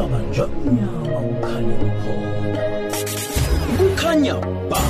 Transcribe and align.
ungabanja 0.00 0.44
unyama 0.66 1.18
ukhanye 1.32 1.74
ukhona 1.88 2.62
kukhanya 3.78 4.34
ba 4.70 4.80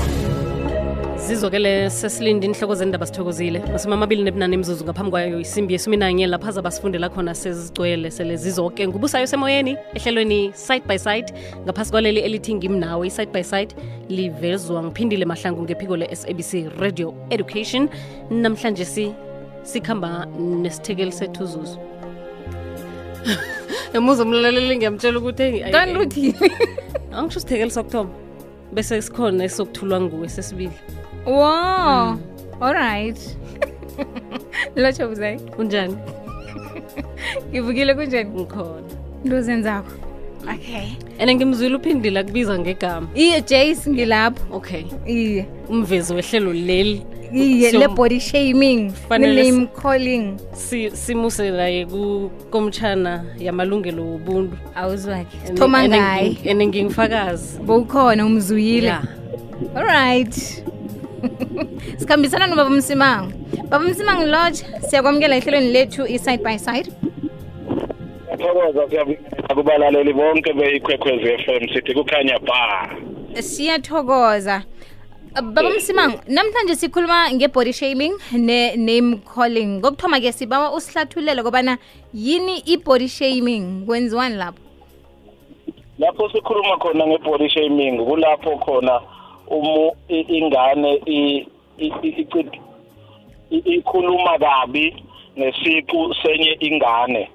zizokele 1.26 1.90
sesilinde 1.90 2.47
inhloko 2.47 2.75
zendaba 2.75 3.06
sithokozile. 3.06 3.58
Masumi 3.73 3.94
amabili 3.94 4.23
nebunane 4.23 4.54
imzuzu 4.54 4.84
ngaphambi 4.84 5.10
kwayo 5.10 5.41
isimbi 5.41 5.73
yesumi 5.73 5.96
nanye 5.96 6.26
lapha 6.26 6.52
zabasifundela 6.52 7.08
khona 7.08 7.34
sezigcwele 7.34 8.11
sele 8.11 8.36
zizoke 8.36 8.88
ngubusayo 8.88 9.27
semoyeni 9.27 9.77
ehlelweni 9.95 10.52
side 10.54 10.84
by 10.88 10.98
side. 10.98 11.32
Ngaphasi 11.64 11.90
kwaleli 11.90 12.20
elithi 12.20 12.54
ngimnawe 12.54 13.06
i-side 13.06 13.32
by 13.32 13.42
side 13.42 13.74
livezwa 14.08 14.82
ngiphindile 14.82 15.24
mahlangu 15.24 15.62
ngephiko 15.62 15.96
le-sabc 15.96 16.80
radio 16.80 17.14
education. 17.30 17.88
Namhlanje 18.30 18.84
si 18.84 19.12
sikhamba 19.62 20.27
nesithekeli 20.62 21.12
sethuzuzu 21.12 21.79
emuza 23.93 24.23
umlaleli 24.23 24.77
ngiyamtshela 24.77 25.19
ukuthi 25.19 25.65
kanti 25.73 25.98
uthini? 25.98 26.34
Angisho 27.16 27.38
isithekeli 27.38 27.70
sokuthoma 27.70 28.11
bese 28.73 29.02
sikhona 29.02 29.45
esokuthulwa 29.45 30.01
nguwe 30.01 30.28
sesibili. 30.28 30.77
Wow 31.27 32.19
all 32.61 32.75
right. 32.75 33.19
Lotsho 34.77 35.09
buzayi 35.09 35.38
kunjani 35.38 35.97
ngivukile 37.51 37.95
kunjani? 37.95 38.30
Ngikhona. 38.30 38.91
Into 39.25 39.42
zenzakho 39.42 40.11
okay. 40.48 40.97
And 41.19 41.30
ngimzwile 41.30 41.77
uphindile 41.77 42.20
akubiza 42.20 42.59
ngegama. 42.59 43.09
Iye 43.14 43.41
jace 43.41 43.91
ngilapho. 43.91 44.56
Okay. 44.56 44.84
Iye. 45.06 45.47
Umvezi 45.69 46.14
wehlelo 46.14 46.52
leli 46.52 47.02
iye 47.34 47.70
Siyom- 47.70 47.80
le-body 47.80 48.20
shaming 48.20 48.93
ne-name 49.11 49.66
calling. 49.83 50.37
si- 50.52 50.91
simuse 50.91 51.51
naye 51.51 51.87
kukomtshana 51.87 53.25
yamalungelo 53.39 54.03
wobuntu 54.05 54.56
awuzwakhe 54.75 55.37
sithoma 55.47 55.89
ngaye 55.89 56.37
ene 56.45 56.67
ngingifakazi 56.67 57.59
bowukhona 57.62 58.27
umzuyile 58.27 58.87
ya. 58.87 59.03
All 59.77 59.84
right. 59.84 60.34
Sikhambisana 61.98 62.47
nobaba 62.47 62.70
msimango 62.70 63.33
baba 63.69 63.84
msimango 63.84 64.27
lodge. 64.27 64.65
Siyakwamukela 64.89 65.37
ehlelweni 65.37 65.72
lethu 65.72 66.06
i-side 66.06 66.42
by 66.44 66.59
side. 66.59 66.91
Thokoza 68.39 68.89
siyabingelela 68.91 69.55
kubalaleli 69.55 70.12
bonke 70.12 70.53
beyikhwekhwezi 70.53 71.42
FM 71.44 71.75
sithi 71.75 71.94
kukhanya 71.94 72.39
ba 72.39 72.91
siyathokoza 73.42 74.62
baba 75.34 75.70
msimango 75.70 76.20
namhlanje 76.28 76.75
sikhuluma 76.75 77.31
nge-body 77.33 77.73
shaming 77.73 78.12
ne-name 78.33 79.17
calling 79.34 79.78
ngokuthoma-ke 79.78 80.33
sibawa 80.33 80.72
usihlathulele 80.72 81.42
kobana 81.42 81.78
yini 82.14 82.59
i-body 82.67 83.09
shaming? 83.09 83.87
Kwenziwani 83.87 84.37
lapho? 84.37 84.59
Lapho 85.98 86.31
sikhuluma 86.31 86.77
khona 86.78 87.06
nge-body 87.06 87.48
shaming 87.48 87.98
kulapho 88.05 88.56
khona 88.56 89.00
umu 89.47 89.92
ingane 90.09 91.03
ikhuluma 93.50 94.39
kabi 94.39 95.05
ngesiqu 95.39 96.15
senye 96.22 96.53
ingane. 96.61 97.31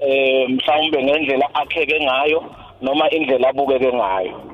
Eh 0.00 0.48
mhlawumbe 0.48 1.04
ngendlela 1.04 1.54
akheke 1.54 2.00
ngayo 2.00 2.44
noma 2.82 3.10
indlela 3.10 3.48
abukeke 3.48 3.92
ngayo. 3.92 4.53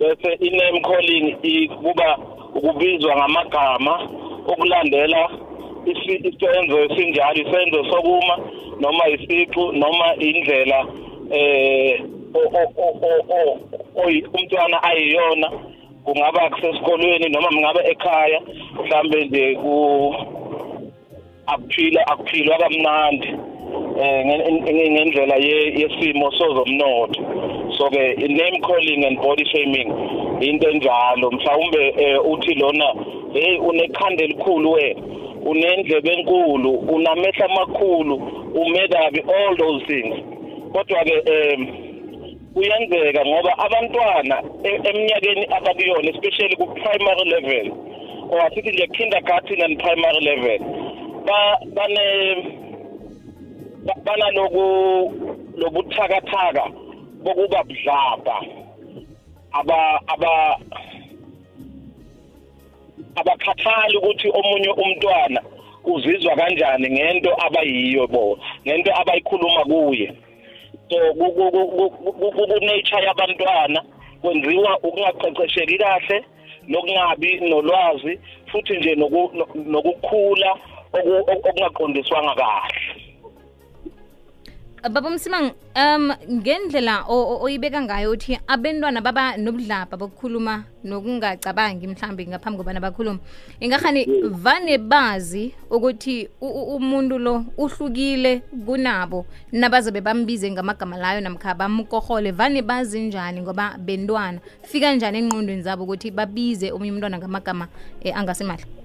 Bese 0.00 0.30
i-name 0.40 0.80
calling 0.80 1.36
kuba 1.82 2.18
ukubizwa 2.54 3.16
ngamagama 3.16 4.08
okulandela 4.46 5.30
isenzo 6.24 6.76
esinjalo 6.84 7.38
isenzo 7.42 7.84
sokuma 7.90 8.38
noma 8.80 9.08
isiqu 9.08 9.72
noma 9.72 10.14
indlela 10.18 10.86
eh 11.30 12.00
umntwana 14.34 14.82
ayiyona 14.82 15.50
kungaba 16.04 16.50
kusesikolweni 16.50 17.28
noma 17.28 17.52
ngabe 17.52 17.80
ekhaya 17.92 18.40
mhlambe 18.74 19.24
nje 19.24 19.54
ku 19.54 19.74
akuphila 21.46 22.06
akuphilwa 22.06 22.58
kamnandi 22.58 23.28
eh 24.00 24.24
ngen- 24.26 24.62
ngen- 24.62 24.92
ngendlela 24.92 25.36
ye- 25.36 25.72
yesimo 25.80 26.32
sozomnotho 26.32 27.22
so 27.80 27.88
ke 27.88 28.28
name 28.28 28.60
calling 28.60 29.04
and 29.08 29.16
body 29.16 29.44
shaming 29.48 29.88
into 30.44 30.68
enjalo. 30.68 31.30
Mhlawumbe 31.32 31.82
eh, 31.96 32.20
uthi 32.24 32.54
lona 32.60 32.88
hey 33.32 33.56
unekhanda 33.58 34.24
elikhulu 34.24 34.72
wena 34.72 35.00
unendlebe 35.46 36.12
enkulu 36.12 36.70
unamehla 36.94 37.44
amakhulu 37.44 38.16
ume 38.54 38.88
kabi 38.88 39.20
all 39.20 39.56
those 39.56 39.84
things. 39.86 40.14
Kodwa 40.72 41.04
ke 41.04 41.16
em 41.26 41.66
kuyenzeka 42.54 43.24
ngoba 43.26 43.58
abantwana 43.58 44.42
e- 44.64 44.80
eminyakeni 44.88 45.46
abakuyona 45.56 46.10
especially 46.10 46.56
ku 46.56 46.66
primary 46.66 47.24
level 47.30 47.66
or 48.30 48.40
asithi 48.40 48.70
nje 48.70 48.86
kindergarten 48.86 49.62
and 49.62 49.78
primary 49.78 50.20
level 50.20 50.58
ba 51.26 51.58
bane 51.74 52.06
ba- 53.86 54.00
banaloku 54.04 54.64
lobuthakathaka 55.56 56.64
bokuba 57.22 57.62
budlabha. 57.64 58.36
Aba 59.52 60.00
aba 60.06 60.56
abakhathali 63.16 63.96
ukuthi 63.96 64.28
omunye 64.38 64.70
umntwana 64.70 65.40
uzizwa 65.84 66.36
kanjani 66.36 66.90
ngento 66.90 67.30
abayiyo 67.46 68.06
bo 68.06 68.38
ngento 68.66 68.90
abayikhuluma 69.00 69.64
kuye. 69.64 70.08
So 70.90 70.96
ku- 71.18 71.32
ku- 71.36 71.50
ku- 71.50 71.70
ku- 71.76 71.90
ku- 71.90 72.32
ku- 72.32 72.46
ku-nature 72.50 73.04
yabantwana 73.06 73.80
kwenziwa 74.22 74.78
ukungaqeqesheki 74.82 75.78
kahle 75.78 76.24
nokungabi 76.68 77.40
nolwazi 77.40 78.18
futhi 78.50 78.76
nje 78.78 78.94
noku- 78.94 79.30
no- 79.34 79.48
nokukhula 79.54 80.50
oku- 80.92 81.24
oku- 81.30 81.48
okungaqondiswanga 81.48 82.34
kahle. 82.34 82.79
Baba 84.88 85.10
msimang 85.10 85.52
um 85.76 86.12
ngendlela 86.32 87.04
oyibeka 87.08 87.82
ngayo 87.82 88.10
uthi 88.10 88.38
abentwana 88.46 89.00
baba 89.00 89.36
nobudlabha 89.36 89.96
bokukhuluma 89.96 90.64
nokungacabangi 90.84 91.86
mhlambe 91.86 92.26
ngaphambi 92.26 92.58
kobana 92.58 92.80
bakhuluma 92.80 93.18
ingahani 93.60 94.06
vane 94.30 94.78
bazi 94.78 95.54
ukuthi 95.70 96.28
umuntu 96.40 97.18
lo 97.18 97.44
uhlukile 97.58 98.42
kunabo 98.66 99.26
nabaze 99.52 99.90
bambize 100.00 100.50
ngamagama 100.50 100.96
layo 100.96 101.20
namkha 101.20 101.54
bamkohole 101.54 102.30
vane 102.32 102.62
bazi 102.62 103.00
njani 103.00 103.40
ngoba 103.40 103.76
bentwana 103.78 104.40
fika 104.62 104.94
njani 104.94 105.18
enqondweni 105.18 105.62
zabo 105.62 105.84
ukuthi 105.84 106.10
babize 106.10 106.72
omunye 106.72 106.92
umntwana 106.92 107.18
ngamagama 107.18 107.68
eh, 108.00 108.16
angasimahla 108.16 108.79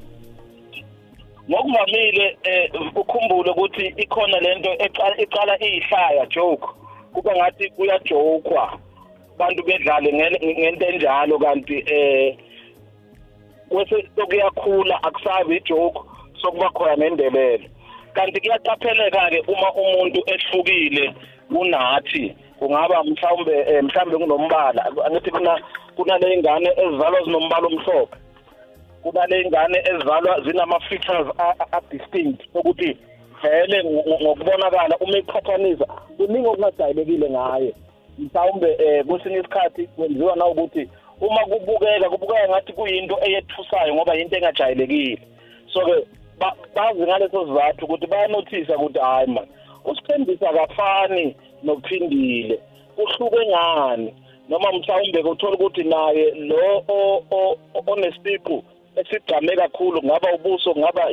ngokuvamile 1.50 2.38
eh 2.44 2.72
ukhumbule 2.96 3.52
ukuthi 3.52 3.94
ikhona 3.98 4.40
lento 4.40 4.70
eqala 5.18 5.58
iyihlaya 5.62 6.26
joke. 6.26 6.68
Kuba 7.14 7.36
ngathi 7.36 7.70
kuyajokwa. 7.70 8.80
Bantu 9.38 9.64
bedlale 9.64 10.14
ngento 10.14 10.86
enjalo 10.86 11.40
kanti 11.40 11.84
eh 11.88 12.38
wese 13.72 14.08
sokuyakhula 14.16 15.04
akusabi 15.04 15.58
ijoke 15.58 16.00
sokuba 16.42 16.70
khona 16.70 16.96
nendebele. 16.96 17.70
Kanti 18.14 18.42
kuyaqapheleka 18.42 19.30
ke 19.30 19.40
uma 19.48 19.74
umuntu 19.74 20.24
ehlukile 20.26 21.14
kunathi 21.50 22.36
kungaba 22.60 23.04
mhlawumbe 23.04 23.54
eh, 23.68 23.84
mhlawumbe 23.84 24.18
kunombala 24.18 24.86
angithi 25.06 25.32
kuna 25.32 25.62
kunale 25.96 26.34
ingane 26.34 26.70
ezizalwa 26.78 27.24
zinombala 27.24 27.68
omhlophe. 27.68 28.25
Kuba 29.06 29.26
le 29.28 29.42
ingane 29.42 29.78
ezizalwa 29.90 30.42
zinama-features 30.42 31.28
a- 31.38 31.54
a- 31.60 31.68
a-distinct 31.78 32.42
ukuthi 32.54 32.98
vele 33.42 33.84
ngo- 33.84 34.20
ngokubonakala 34.22 34.98
uma 34.98 35.18
iqhathanisa 35.18 35.86
kuningi 36.18 36.48
okungajayelekile 36.48 37.30
ngaye. 37.30 37.72
Mhlawumbe 38.20 38.70
um 38.76 39.08
kwesinye 39.08 39.40
isikhathi 39.40 39.88
kwenziwa 39.88 40.36
na 40.36 40.46
ukuthi 40.46 40.90
uma 41.22 41.42
kubukeka 41.46 42.10
kubukeka 42.10 42.50
ngathi 42.50 42.74
kuyinto 42.74 43.18
eyethusayo 43.22 43.94
ngoba 43.96 44.14
yinto 44.16 44.36
engajayelekile 44.38 45.22
so-ke 45.74 45.96
ba- 46.40 46.56
bazi 46.76 47.02
ngaleso 47.02 47.46
sizathu 47.48 47.86
ukuthi 47.86 48.08
bayanothisa 48.08 48.78
ukuthi 48.78 49.00
hhayi 49.00 49.28
mani 49.28 49.48
usithembisa 49.86 50.50
kafani 50.54 51.36
nophindile 51.64 52.60
kuhluke 52.96 53.46
ngani? 53.48 54.14
Noma 54.50 54.72
mhlawumbe 54.72 55.24
kuthola 55.24 55.54
ukuthi 55.54 55.84
naye 55.84 56.32
lo 56.32 56.84
onesiqu 57.88 58.64
esigqame 59.02 59.56
kakhulu 59.56 60.02
kungaba 60.02 60.34
ubuso 60.34 60.74
kungaba 60.74 61.12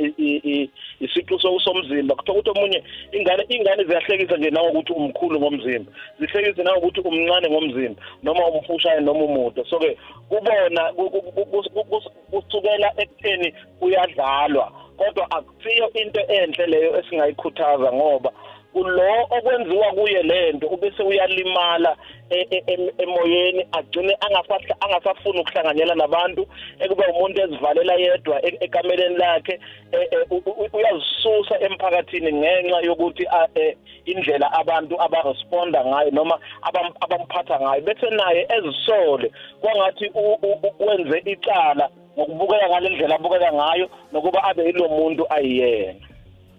isiqu 1.01 1.39
so- 1.41 1.61
somzimba. 1.61 2.15
Kuthiwa 2.15 2.39
ukuthi 2.39 2.51
omunye 2.51 2.83
ingane 3.13 3.43
ingane 3.49 3.85
ziyahlekisa 3.85 4.37
nje 4.37 4.51
nangokuthi 4.51 4.93
umkhulu 4.93 5.41
ngomzimba. 5.41 5.93
Zihlekise 6.21 6.63
nangokuthi 6.63 7.01
umncane 7.01 7.49
ngomzimba 7.51 8.03
noma 8.23 8.47
umfushane 8.47 9.01
noma 9.01 9.25
umude. 9.25 9.65
So-ke 9.71 9.97
kubona 10.29 10.93
ku- 10.97 11.11
ku- 11.11 11.23
ku- 11.23 11.47
ku- 11.47 11.71
ku- 11.71 11.85
ku- 11.85 12.11
kusukela 12.31 12.93
ekutheni 12.97 13.53
kuyadlalwa. 13.81 14.73
Kodwa 14.97 15.27
akusiyo 15.31 15.91
into 15.95 16.21
enhle 16.21 16.67
leyo 16.67 16.99
esingayikhuthaza 17.01 17.93
ngoba 17.93 18.31
kulo 18.73 19.27
okwenziwa 19.31 19.93
kuye 19.93 20.23
lento 20.23 20.67
ubese 20.67 21.03
uyalimala 21.03 21.97
e- 22.31 22.47
e- 22.51 22.65
em- 22.67 22.91
emoyeni 22.99 23.67
agcine 23.73 24.17
angafahla 24.21 24.77
angasafuni 24.81 25.41
ukuhlanganyela 25.41 25.95
nabantu 25.95 26.47
ekube 26.81 27.05
umuntu 27.07 27.41
ezivalela 27.43 27.95
yedwa 27.95 28.47
e- 28.47 28.59
ekameleni 28.61 29.17
lakhe 29.17 29.61
e- 29.93 30.09
e, 30.11 30.17
u- 30.31 30.43
u- 30.47 30.69
uyazisusa 30.73 31.61
emphakathini 31.61 32.33
ngenxa 32.33 32.81
yokuthi 32.81 33.27
a- 33.31 33.49
e, 33.55 33.77
indlela 34.05 34.53
abantu 34.53 35.01
abaresponda 35.03 35.85
ngayo 35.85 36.11
noma 36.11 36.39
abam- 36.63 36.97
abamphatha 37.01 37.61
ngayo. 37.61 37.81
Bese 37.83 38.11
naye 38.11 38.47
ezisole 38.57 39.31
kwangathi 39.61 40.07
u- 40.15 40.39
u- 40.43 40.59
u- 40.67 40.87
wenze 40.87 41.19
icala 41.25 41.89
ngokubukeka 42.19 42.69
ngalendlela 42.69 43.15
abukeka 43.15 43.53
ngayo 43.53 43.91
nokuba 44.13 44.45
abe 44.45 44.65
yilo 44.65 44.89
muntu 44.89 45.27
ayiyena. 45.31 45.95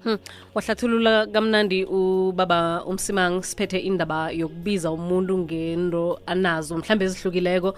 Hmm. 0.04 0.18
wahlathulula 0.56 1.28
kamnandi 1.28 1.86
ubaba 1.86 2.86
umsimang 2.86 3.44
siphethe 3.44 3.80
indaba 3.80 4.32
yokubiza 4.32 4.92
umuntu 4.92 5.38
ngento 5.38 6.20
anazo 6.26 6.78
mhlambe 6.78 7.06
ezihlukileko. 7.06 7.74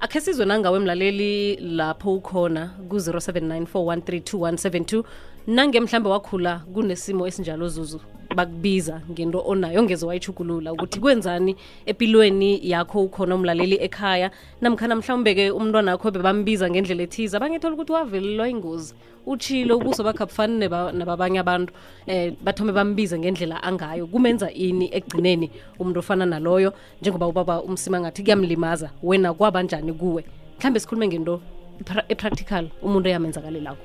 Akhe 0.00 0.20
sizwe 0.20 0.46
nangawe 0.46 0.78
mlaleli 0.78 1.56
lapho 1.56 2.14
ukhona 2.14 2.70
ku-0794132172 2.88 5.04
nange 5.46 5.80
mhlambe 5.80 6.08
wakhula 6.08 6.58
kunesimo 6.74 7.26
esinjalo 7.26 7.68
zuzu 7.68 8.00
bakubiza 8.34 9.00
ngento 9.10 9.42
onayo 9.46 9.80
ongeze 9.80 10.06
wayichugulula 10.06 10.72
ukuthi 10.72 11.00
kwenzani 11.00 11.56
empilweni 11.86 12.60
yakho 12.62 13.02
ukhona 13.02 13.34
umlaleli 13.34 13.76
ekhaya. 13.80 14.30
Namkhana 14.60 14.96
mhlawumbe-ke 14.96 15.50
umntwana 15.50 15.92
wakho 15.92 16.10
bebambiza 16.10 16.70
ngendlela 16.70 17.02
ethize 17.02 17.36
abangethola 17.36 17.74
ukuthi 17.74 17.92
wavelelwa 17.92 18.48
ingozi 18.48 18.94
utshile 19.26 19.72
ubuso 19.72 20.04
bakhe 20.04 20.22
abufani 20.22 20.58
nababanye 20.92 21.38
abantu. 21.38 21.72
Um 22.06 22.36
bathome 22.44 22.72
bambize 22.72 23.18
ngendlela 23.18 23.62
angayo. 23.62 24.06
Kumenza 24.06 24.50
ini 24.52 24.88
ekugcineni 24.92 25.50
umuntu 25.78 25.98
ofana 25.98 26.26
naloyo? 26.26 26.72
Njengoba 27.00 27.26
ubaba 27.26 27.62
umsima 27.62 28.00
ngathi 28.00 28.22
kuyamlimaza 28.22 28.90
wena 29.02 29.34
kwabanjani 29.34 29.92
kuwe? 29.92 30.24
Mhlawumbe 30.58 30.80
sikhulume 30.80 31.08
ngento 31.08 31.40
epra- 31.80 32.04
epractical 32.08 32.68
umuntu 32.82 33.08
eyamenzakalelako 33.08 33.82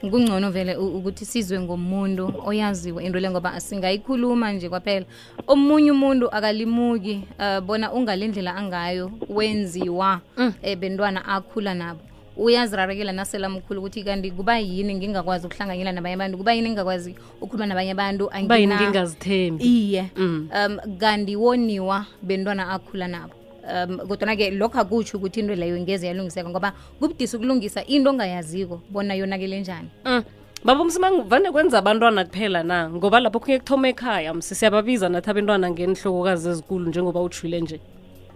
kungcono 0.00 0.50
vele 0.50 0.76
ukuthi 0.76 1.24
sizwe 1.24 1.60
ngomuntu 1.60 2.32
oyaziwe 2.44 3.04
into 3.04 3.20
le 3.20 3.30
ngoba 3.30 3.60
singayikhuluma 3.60 4.52
nje 4.52 4.68
kwaphela. 4.68 5.06
Omunye 5.46 5.90
umuntu 5.90 6.28
akalimuki 6.30 7.24
uh, 7.38 7.60
bona 7.60 7.92
ungalendlela 7.92 8.56
angayo 8.56 9.10
wenziwa 9.28 10.20
mm. 10.36 10.52
ebentwana 10.62 10.76
bentwana 10.76 11.24
akhula 11.24 11.74
nabo. 11.74 12.00
Uyazirarekela 12.36 13.12
nasela 13.12 13.48
mkhulu 13.48 13.80
ukuthi 13.80 14.04
kanti 14.04 14.30
kuba 14.30 14.58
yini 14.58 14.94
ngingakwazi 14.94 15.46
ukuhlanganyela 15.46 15.92
nabanye 15.92 16.14
abantu 16.14 16.38
kuba 16.38 16.52
yini 16.52 16.68
ngingakwazi 16.70 17.14
ukukhuluma 17.40 17.66
nabanye 17.66 17.90
abantu 17.90 18.30
ngingazithembi. 18.32 19.64
Iye. 19.64 20.10
Mm. 20.16 20.48
um 20.52 20.98
kanti 20.98 21.36
woniwa 21.36 22.06
bentwana 22.22 22.68
akhula 22.68 23.08
nabo 23.08 23.45
um 23.66 23.98
kodwana-ke 24.08 24.50
lokho 24.50 24.78
akutsho 24.80 25.18
ukuthi 25.18 25.40
into 25.40 25.54
leyo 25.54 25.78
ngeze 25.80 26.06
yalungiseka 26.06 26.48
ngoba 26.50 26.72
kubudisi 27.00 27.36
ukulungisa 27.36 27.84
into 27.86 28.10
ongayaziko 28.10 28.80
bona 28.90 29.14
yonakele 29.14 29.60
njani. 29.60 29.88
Mm. 30.04 30.22
baba 30.64 30.80
umsimang 30.82 31.22
vane 31.28 31.50
kwenza 31.50 31.78
abantwana 31.78 32.24
kuphela 32.24 32.62
na? 32.62 32.90
Ngoba 32.90 33.20
lapho 33.20 33.40
kuye 33.40 33.58
kuthoma 33.58 33.88
ekhaya 33.88 34.34
msi 34.34 34.54
siyababiza 34.54 35.08
nathi 35.08 35.30
abentwana 35.30 35.70
ngenihlokokazi 35.70 36.48
ezikulu 36.48 36.88
njengoba 36.88 37.20
utshwile 37.22 37.60
nje. 37.60 37.80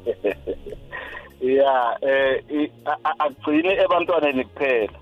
Ya 1.40 1.96
eh 2.02 2.42
i- 2.52 2.70
a- 2.84 2.98
a- 3.04 3.18
agcine 3.24 3.72
ebantwaneni 3.72 4.44
kuphela. 4.44 4.92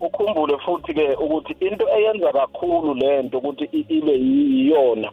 Ukhumbule 0.00 0.58
futhi 0.58 0.94
ke 0.94 1.14
ukuthi 1.14 1.52
into 1.60 1.84
eyenza 1.88 2.32
kakhulu 2.32 2.94
lento 2.94 3.38
ukuthi 3.38 3.64
i- 3.72 3.86
ibe 3.88 4.12
yiyona. 4.12 5.10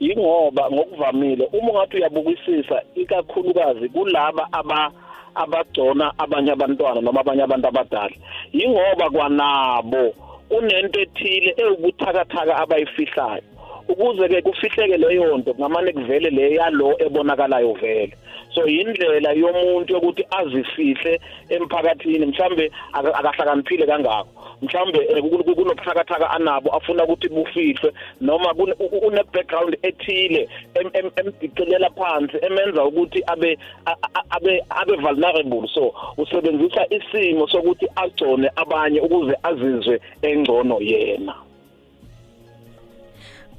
Yingoba 0.00 0.70
ngokuvamile 0.70 1.44
uma 1.52 1.70
ungathi 1.70 1.96
uyabukisisa 1.96 2.82
ikakhulukazi 2.94 3.88
kulaba 3.88 4.48
aba 4.52 4.90
abagcona 5.34 6.12
abanye 6.18 6.52
abantwana 6.52 7.00
noma 7.00 7.20
abanye 7.20 7.42
abantu 7.42 7.68
abadala. 7.68 8.14
Yingoba 8.52 9.10
kwanabo 9.10 10.14
kunento 10.48 11.00
ethile 11.00 11.54
ewubuthakathaka 11.62 12.56
abayifihlayo. 12.62 13.42
Ukuze 13.88 14.28
ke 14.28 14.42
kufihleke 14.42 14.96
leyo 14.96 15.36
nto 15.38 15.54
ngamane 15.58 15.92
kuvele 15.92 16.30
le 16.30 16.54
yalo 16.54 16.96
ebonakalayo 17.04 17.72
vele. 17.72 18.16
So 18.54 18.66
yindlela 18.66 19.32
yomuntu 19.32 19.92
yokuthi 19.94 20.24
azifihle 20.30 21.20
emphakathini. 21.48 22.26
Mhlambe 22.26 22.70
aka- 22.92 23.14
akahlakaniphile 23.14 23.86
kangako. 23.86 24.28
Mhlambe 24.62 24.98
eh, 25.08 25.22
ku- 25.22 25.44
ku- 25.44 25.54
kunobuthakathaka 25.54 26.30
anabo 26.30 26.70
afuna 26.70 27.04
ukuthi 27.04 27.28
bufihlwe 27.28 27.92
noma 28.20 28.54
kune- 28.54 28.74
u- 28.78 28.90
u- 28.92 29.06
une-background 29.08 29.76
ethile 29.82 30.48
em- 30.74 30.90
em- 30.94 31.12
emdicelela 31.16 31.90
phansi 31.90 32.36
emenza 32.42 32.84
ukuthi 32.84 33.22
abe 33.26 33.58
a- 33.86 33.96
a- 34.14 34.24
abe 34.30 34.62
abe 34.70 34.96
vulnerable. 34.96 35.68
So 35.74 35.92
usebenzisa 36.16 36.86
isimo 36.90 37.48
sokuthi 37.48 37.86
agcone 37.96 38.50
abanye 38.56 39.00
ukuze 39.00 39.34
azizwe 39.42 40.00
engcono 40.22 40.78
yena. 40.80 41.34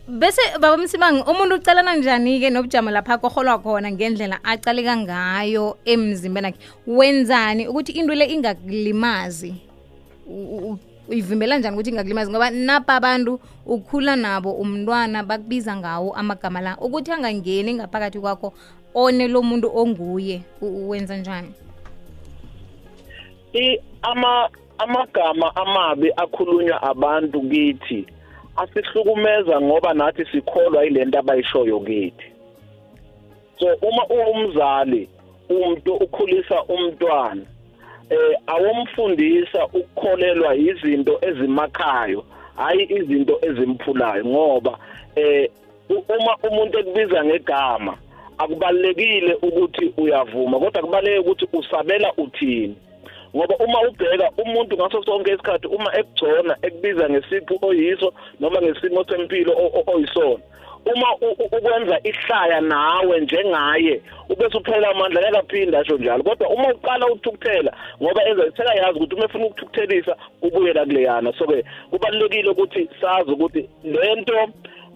Bese 0.07 0.41
baba 0.59 0.77
msimang 0.77 1.23
umuntu 1.27 1.55
ucalana 1.55 1.95
njani-ke 1.95 2.49
nobujamo 2.49 2.91
lapha 2.91 3.17
koholwa 3.17 3.59
khona 3.59 3.91
ngendlela 3.91 4.43
acaleka 4.43 4.97
ngayo 4.97 5.77
emzimbeni 5.85 6.47
akhe 6.47 6.59
wenzani 6.87 7.67
ukuthi 7.67 7.91
into 7.91 8.13
le 8.13 8.25
ingakulimazi? 8.25 9.55
Uyivimbela 11.09 11.57
njani 11.57 11.75
ukuthi 11.75 11.89
ingakulimazi? 11.89 12.31
Ngoba 12.31 12.49
napa 12.49 12.95
abantu 12.95 13.39
ukhula 13.65 14.15
nabo 14.15 14.51
umntwana 14.51 15.23
bakubiza 15.23 15.75
ngawo 15.75 16.13
amagama 16.13 16.61
la 16.61 16.77
ukuthi 16.77 17.11
angangeni 17.11 17.73
ngaphakathi 17.73 18.19
kwakho 18.19 18.53
one 18.93 19.27
lo 19.27 19.41
muntu 19.41 19.71
onguye 19.73 20.41
wenza 20.61 21.17
njani? 21.17 21.53
Amagama 24.77 25.55
amabi 25.55 26.11
akhulunywa 26.17 26.81
abantu 26.81 27.41
kithi. 27.41 28.05
Asihlukumeza 28.55 29.61
ngoba 29.61 29.93
nathi 29.93 30.25
sikholwa 30.25 30.85
ilento 30.85 31.19
abayishoyo 31.19 31.79
kithi. 31.79 32.25
So 33.59 33.67
uma 33.81 34.03
uwumzali 34.07 35.09
umuntu 35.49 35.93
ukhulisa 35.93 36.63
umntwana 36.63 37.41
eh 38.09 38.37
awomfundisa 38.47 39.65
ukukholelwa 39.65 40.55
izinto 40.55 41.19
ezimakhayo 41.21 42.23
hayi 42.55 42.83
izinto 42.97 43.39
ezimphulayo 43.41 44.25
ngoba 44.25 44.79
eh 45.15 45.49
uma 45.89 46.37
umuntu 46.49 46.79
ekubiza 46.79 47.25
ngegama 47.25 47.97
akubalekile 48.37 49.33
ukuthi 49.41 49.93
uyavuma 49.97 50.59
kodwa 50.59 50.81
kubaleke 50.81 51.19
ukuthi 51.19 51.45
usabela 51.53 52.13
uthini. 52.17 52.75
Ngoba 53.36 53.56
uma 53.60 53.80
ubheka 53.89 54.32
umuntu 54.38 54.75
ngaso 54.77 55.04
sonke 55.04 55.32
isikhathi 55.34 55.68
uma 55.68 55.92
ekugcona 56.00 56.56
ekubiza 56.62 57.10
ngesipho 57.10 57.56
oyiso 57.62 58.13
noma 58.39 58.62
ngesimo 58.62 59.04
sempilo 59.04 59.51
o- 59.54 59.72
o- 59.80 59.92
oyisona. 59.94 60.44
Uma 60.86 61.10
u- 61.22 61.36
u- 61.44 61.50
ukwenza 61.58 62.00
ihlaya 62.04 62.62
nawe 62.62 63.20
njengaye 63.20 64.01
ubese 64.30 64.58
uphela 64.58 64.89
amandla 64.89 65.27
akaphinda 65.30 65.80
asho 65.80 65.98
njalo. 65.98 66.24
Kodwa 66.24 66.50
uma 66.50 66.74
uqala 66.74 67.08
ukuthukuthela 67.08 67.72
ngoba 68.01 68.22
enza 68.30 68.44
sekayazi 68.58 68.98
ukuthi 69.00 69.15
uma 69.15 69.25
efuna 69.25 69.46
ukuthukuthelisa 69.46 70.15
ubuyela 70.42 70.86
kuleyana. 70.86 71.34
So 71.38 71.46
ke 71.48 71.63
kubalekile 71.89 72.50
ukuthi 72.50 72.89
sazi 73.01 73.32
ukuthi 73.32 73.70
lento 73.84 74.38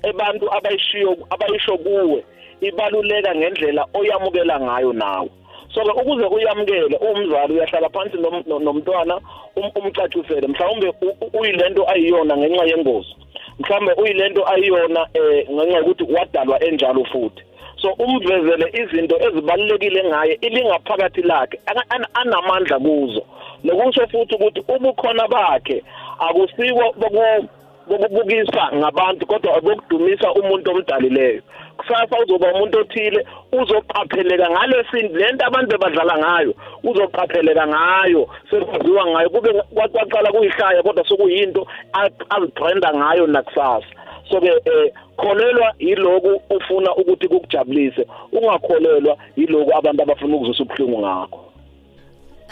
abantu 0.09 0.53
abayishiyo 0.53 1.17
abayisho 1.29 1.77
kuwe 1.77 2.23
ibaluleka 2.61 3.35
ngendlela 3.35 3.85
oyamukela 3.93 4.59
ngayo 4.59 4.93
nawe. 4.93 5.29
So 5.73 5.81
ke 5.83 5.91
ukuze 6.01 6.25
uyamukele 6.25 6.97
umzali 6.97 7.53
uyahlala 7.53 7.89
phansi 7.89 8.17
nom- 8.17 8.43
no- 8.47 8.59
nomntwana 8.59 9.19
um- 9.55 9.71
umcacisele. 9.75 10.47
Mhlawumbe 10.47 10.93
uyilento 11.33 11.89
ayiyona 11.89 12.37
ngenxa 12.37 12.65
yengozi. 12.65 13.15
Mhlawumbe 13.59 13.93
uyilento 13.93 14.41
ayiyona 14.49 15.07
eh 15.13 15.45
ngenxa 15.51 15.77
yokuthi 15.77 16.03
wadalwa 16.13 16.63
enjalo 16.63 17.05
futhi. 17.05 17.43
So 17.81 17.89
umvezele 17.99 18.65
izinto 18.73 19.15
ezibalulekile 19.25 20.03
ngaye 20.03 20.33
ilingaphakathi 20.41 21.21
lakhe 21.21 21.59
ana- 21.65 21.85
ana- 21.89 22.09
anamandla 22.13 22.79
kuzo. 22.79 23.21
Nokusho 23.63 24.07
futhi 24.07 24.35
ukuthi 24.35 24.63
ubukhona 24.67 25.27
bakhe 25.27 25.83
akusikho 26.19 26.93
boku 26.97 27.47
bokubukisa 27.87 28.69
ngabantu 28.75 29.25
kodwa 29.25 29.61
bokudumisa 29.61 30.33
umuntu 30.33 30.71
omdalileyo. 30.71 31.41
Kusasa 31.79 32.15
uzoba 32.23 32.53
umuntu 32.53 32.79
othile 32.83 33.25
uzoqapheleka 33.51 34.49
ngalesi 34.51 34.99
lento 35.15 35.45
abantu 35.47 35.69
bebadlala 35.71 36.15
ngayo 36.17 36.51
uzoqapheleka 36.83 37.63
ngayo 37.67 38.21
sekwaziwa 38.49 39.03
ngayo. 39.07 39.29
Kube 39.29 39.49
kwaqala 39.73 40.31
kuyihlaya 40.31 40.83
kodwa 40.83 41.07
sokuyinto 41.07 41.67
a- 41.93 42.11
azibrenda 42.35 42.89
ngayo 42.93 43.27
nakusasa. 43.27 43.87
So 44.29 44.39
ke 44.41 44.47
eh 44.47 44.91
kholelwa 45.17 45.73
yiloku 45.79 46.41
ufuna 46.55 46.95
ukuthi 46.95 47.27
kukujabulise 47.27 48.05
ungakholelwa 48.31 49.17
yiloku 49.35 49.71
abantu 49.77 50.03
abafuna 50.03 50.35
ukuzwisa 50.35 50.63
ubuhlungu 50.63 50.99
ngakho. 50.99 51.39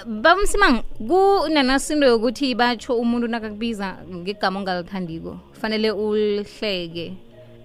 Bamsimang 0.06 0.84
kunanasinto 1.08 2.06
yokuthi 2.08 2.56
batsho 2.56 2.98
umuntu 2.98 3.28
nakakubiza 3.28 3.98
ngegama 4.10 4.60
ongalithandiko 4.60 5.38
fanele 5.54 5.92
ulihleke. 5.92 7.14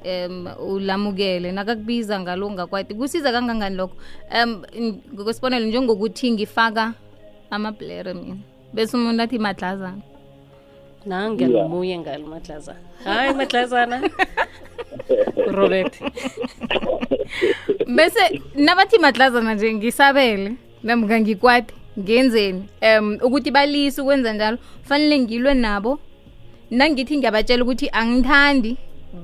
Um 0.04 0.48
ulamukele. 0.68 1.52
Nakakubiza 1.52 2.20
ngalo 2.20 2.46
ungakwati 2.46 2.94
kusiza 2.94 3.32
kangangani 3.32 3.76
lokho? 3.76 3.96
Um 4.34 4.62
ngokwesibonelo 5.14 5.66
njengokuthi 5.66 6.32
ngifaka 6.32 6.94
amablere 7.50 8.14
mina. 8.14 8.36
Bese 8.72 8.96
umuntu 8.96 9.22
athi 9.22 9.38
madlazana. 9.38 10.02
Nange 11.06 11.46
nomuye 11.46 11.98
ngalo 11.98 12.26
madlazana. 12.26 12.78
Hayi 13.04 13.34
madlazana. 13.34 14.10
Urobert 15.48 16.00
bese 17.86 18.40
nabathi 18.54 18.98
madlazana 18.98 19.54
nje 19.54 19.74
ngisabele. 19.74 20.52
Namka 20.82 21.20
ngikwati 21.20 21.74
ngenzeni? 21.98 22.68
Um 22.82 23.18
ukuthi 23.22 23.50
balise 23.50 24.00
ukwenza 24.02 24.32
njalo 24.32 24.58
fanele 24.82 25.18
ngilwe 25.18 25.54
nabo? 25.54 25.98
Nangithi 26.70 27.16
ngiyabatshela 27.16 27.62
ukuthi 27.62 27.88
angithandi 27.92 28.76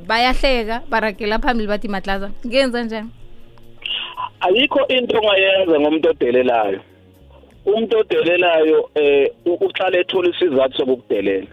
bayahleka 0.07 0.83
baragela 0.91 1.39
phambili 1.39 1.69
bathi 1.69 1.89
madlazana 1.89 2.33
ngenza 2.47 2.83
njani? 2.83 3.11
Ayikho 4.41 4.87
into 4.89 5.19
ongayenza 5.19 5.81
ngomuntu 5.81 6.09
odelelayo. 6.11 6.81
Umuntu 7.67 7.99
odelelayo 7.99 8.91
eh 8.95 9.31
uqala 9.45 9.99
ethola 9.99 10.29
isizathu 10.29 10.77
sokukudelela 10.77 11.47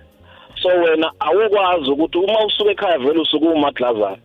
so 0.61 0.69
wena 0.69 1.11
awukwazi 1.19 1.89
ukuthi 1.91 2.17
uma 2.17 2.45
usuka 2.45 2.71
ekhaya 2.71 2.97
vele 2.97 3.19
usuke 3.19 3.45
umadlazana 3.45 4.17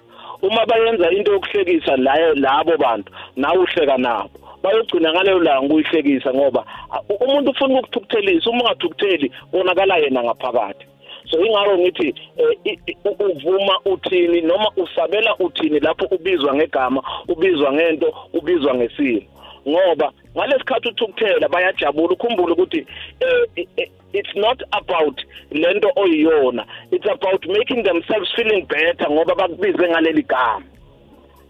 uma 0.42 0.66
bayenza 0.66 1.10
into 1.10 1.32
yokuhlekisa 1.32 1.96
layo 1.96 2.34
labo 2.34 2.76
bantu 2.76 3.12
nawe 3.36 3.58
uhleka 3.58 3.98
nabo. 3.98 4.30
Bayogcina 4.62 5.12
ngaleyo 5.12 5.38
langa 5.38 5.74
uyihlekisa 5.74 6.34
ngoba 6.34 6.64
uh, 6.90 7.20
umuntu 7.20 7.50
ufuna 7.50 7.74
ukukuthukuthelisa 7.74 8.50
uma 8.50 8.62
ungathukutheli 8.62 9.32
bonakala 9.52 9.96
yena 9.96 10.22
ngaphakathi. 10.22 10.86
So 11.30 11.44
ingakho 11.44 11.78
ngithi 11.78 12.14
eh, 12.36 12.96
uvuma 13.20 13.80
uthini 13.84 14.40
noma 14.40 14.70
usabela 14.76 15.36
uthini 15.36 15.80
lapho 15.80 16.04
ubizwa 16.04 16.54
ngegama 16.54 17.02
ubizwa 17.28 17.72
ngento 17.72 18.14
ubizwa 18.32 18.74
ngesimo? 18.74 19.22
Ngoba 19.68 20.12
ngalesikhathi 20.36 20.88
uthukuthela 20.88 21.48
bayajabula 21.48 22.12
ukhumbule 22.12 22.52
ukuthi 22.52 22.86
eh, 23.20 23.66
eh, 23.76 23.90
it's 24.12 24.34
not 24.36 24.62
about 24.72 25.20
lento 25.50 25.92
oyiyona 25.96 26.66
it's 26.90 27.08
about 27.10 27.46
making 27.46 27.82
themselves 27.82 28.30
feeling 28.36 28.62
better 28.62 29.10
ngoba 29.10 29.34
bakubize 29.34 29.88
ngaleli 29.88 30.22
gama. 30.22 30.64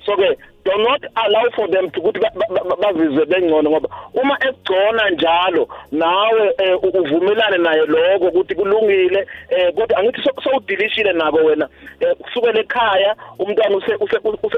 So 0.07 0.17
ke 0.17 0.37
do 0.65 0.73
not 0.79 1.03
allow 1.17 1.51
for 1.57 1.69
them 1.71 1.87
ukuthi 1.87 2.21
bazizwe 2.81 3.27
bengcono 3.27 3.71
ngoba 3.71 3.89
uma 4.15 4.37
ekugcona 4.49 5.11
njalo 5.11 5.69
nawe 5.93 6.55
eh, 6.59 6.85
uvumelane 6.85 7.59
naye 7.59 7.87
lokho 7.87 8.27
ukuthi 8.29 8.55
kulungile 8.55 9.27
eh, 9.51 9.75
kodwa 9.75 9.99
angithi 9.99 10.23
sowudilishile 10.45 11.13
nabo 11.13 11.39
wena 11.39 11.69
eh, 12.01 12.17
kusukela 12.17 12.61
ekhaya 12.61 13.17
umntwana 13.39 13.77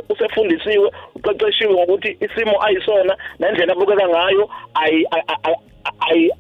usefundisiwe 0.09 0.91
uqeqeshiwe 1.15 1.73
ngokuthi 1.73 2.17
isimo 2.21 2.65
ayisona 2.65 3.17
nendlela 3.39 3.73
abukeka 3.73 4.09
ngayo 4.09 4.51
ayi 4.75 6.31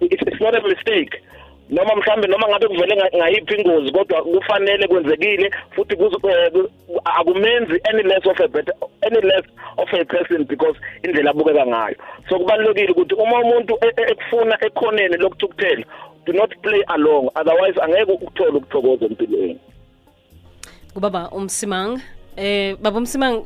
it's 0.00 0.40
not 0.40 0.54
a 0.56 0.68
mistake. 0.68 1.22
Noma 1.70 1.96
mhlambe 1.96 2.26
noma 2.28 2.48
ngabe 2.48 2.68
kuvele 2.68 2.96
ngayiphi 3.16 3.54
ingozi 3.54 3.92
kodwa 3.92 4.22
kufanele 4.22 4.88
kwenzekile 4.88 5.50
futhi 5.70 5.94
eh, 6.28 6.52
akumenzi 7.04 7.80
any 7.90 8.02
less 8.02 8.26
of 8.26 8.40
a 8.40 8.48
better 8.48 8.74
any 9.02 9.20
less 9.20 9.44
of 9.76 9.92
a 9.92 10.04
person 10.04 10.44
because 10.44 10.76
indlela 11.02 11.30
abukeka 11.30 11.66
ngayo. 11.66 11.96
So 12.28 12.38
kubalulekile 12.38 12.92
ukuthi 12.92 13.14
uma 13.14 13.40
umuntu 13.40 13.78
e, 13.80 13.86
e, 13.96 14.12
ekufuna 14.12 14.58
ekhoneni 14.66 15.16
lokuthukuthela 15.16 15.84
do 16.26 16.32
not 16.32 16.50
play 16.62 16.82
along 16.88 17.30
otherwise 17.34 17.80
angeke 17.82 18.12
ukuthola 18.12 18.58
ukuthokoza 18.58 19.06
empilweni. 19.06 19.58
Kubaba 20.94 21.30
umsimang. 21.30 22.00
Eh 22.36 22.76
baba 22.76 22.98
umsimang 22.98 23.44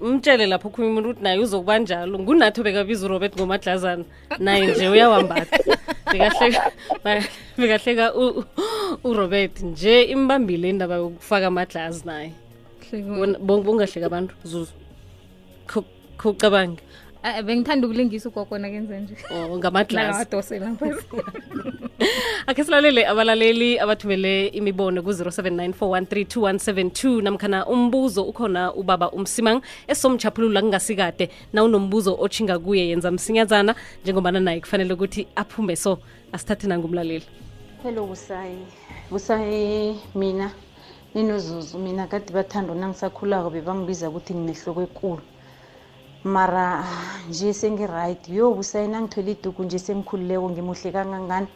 mtshele 0.00 0.46
lapho 0.46 0.68
khunye 0.70 0.88
umuntu 0.88 1.08
ukuthi 1.10 1.22
naye 1.22 1.38
uzokuba 1.40 1.78
njalo. 1.78 2.18
Ngunathi 2.18 2.62
bekabiza 2.62 3.06
urobert 3.06 3.36
ngomadlazana. 3.36 4.04
Naye 4.38 4.66
nje 4.66 4.88
uyawambatha. 4.88 5.58
Bekahleka 7.58 8.06
urobert 9.04 9.60
nje 9.62 10.02
imbambile 10.02 10.68
indaba 10.68 10.94
yokufaka 10.94 11.46
amadlazi 11.46 12.02
naye. 12.06 12.32
Bungahleka 13.40 14.06
abantu. 14.06 14.34
Zuzu. 14.44 14.72
Kucabange 16.18 16.82
Eh, 17.22 17.42
bengithanda 17.42 17.86
ukulingisa 17.86 18.28
ugogona 18.28 18.70
kenze 18.70 19.00
nje. 19.00 19.16
Oh 19.30 19.48
akhe 22.46 22.64
silalele 22.64 23.06
abalaleli 23.06 23.78
abathumele 23.78 24.46
imibono 24.48 25.02
ku-0794132172 25.02 27.22
namkhana 27.22 27.66
umbuzo 27.66 28.22
ukhona 28.22 28.74
ubaba 28.74 29.10
umsimang 29.10 29.60
esomchaphulula 29.88 30.62
kungasikade 30.62 31.30
na 31.52 31.64
unombuzo 31.64 32.16
ochinga 32.20 32.58
kuye 32.58 32.88
yenza 32.88 33.10
msinyazana 33.10 33.74
njengobana 34.02 34.40
naye 34.40 34.60
kufanele 34.60 34.94
ukuthi 34.94 35.26
aphume. 35.36 35.76
So 35.76 35.98
asithathe 36.32 36.66
nangumlaleli. 36.66 37.24
Hello 37.82 38.06
busayi 38.06 38.58
busayi 39.10 39.96
mina 40.14 40.50
ninozuzu. 41.14 41.78
Mina 41.78 42.06
kade 42.06 42.32
bathanda 42.32 42.74
nangisakhulako 42.74 43.50
bebangibiza 43.50 44.08
ukuthi 44.08 44.34
nginehloko 44.34 44.82
ekulu 44.82 45.22
mara 46.26 46.84
nje 47.28 47.52
sengi-right. 47.52 48.28
Yo 48.28 48.54
busayina 48.54 49.00
ngithwele 49.00 49.32
iduku 49.32 49.64
nje 49.64 49.78
sengikhululeko 49.78 50.50
ngimuhle 50.50 50.92
kangangani? 50.92 51.46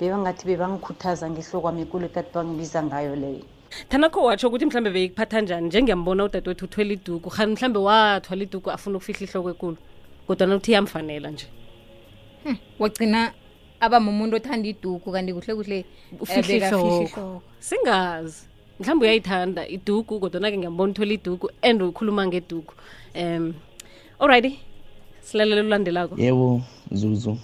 Bebangathi 0.00 0.46
bebangikhuthaza 0.46 1.30
ngehlokwami 1.30 1.82
ekulu 1.82 2.06
ekade 2.06 2.28
bangibiza 2.34 2.82
ngayo 2.82 3.16
leyo. 3.16 3.44
Thanakho 3.88 4.24
watsho 4.24 4.48
ukuthi 4.48 4.66
mhlawumbe 4.66 4.90
beyikuphatha 4.90 5.40
njani? 5.40 5.66
Njengiyambona 5.66 6.24
udadewethu 6.24 6.64
uthwele 6.64 6.94
iduku 6.94 7.30
khani 7.30 7.52
mhlawumbe 7.52 7.78
wathwala 7.78 8.42
iduku 8.42 8.70
afuna 8.70 8.96
ukufihla 8.96 9.26
ihloko 9.26 9.50
ekulu 9.50 9.76
kodwa 10.26 10.46
ukuthi 10.46 10.70
iyamfanela 10.70 11.30
nje. 11.30 11.46
Hmm, 12.44 12.56
wagcina 12.78 13.32
aba 13.80 14.00
mumuntu 14.00 14.36
othanda 14.36 14.68
iduku 14.68 15.12
kanti 15.12 15.32
kuhle 15.32 15.54
kuhle 15.54 15.84
ufihla 16.20 16.54
ihloko. 16.54 17.42
singazi. 17.60 18.46
Mhlawumbe 18.80 19.06
uyayithanda 19.06 19.68
iduku 19.68 20.20
kodwa 20.20 20.40
nake 20.40 20.58
ngiyambona 20.58 20.92
uthwele 20.92 21.14
iduku 21.14 21.50
and 21.62 21.82
ukhuluma 21.82 22.26
ngeduku. 22.26 22.74
Um 23.14 23.54
alrighty. 24.20 24.58
Silalela 25.22 25.62
ulandelako. 25.62 26.16
Yebo 26.18 26.62
zuzu. 26.92 27.38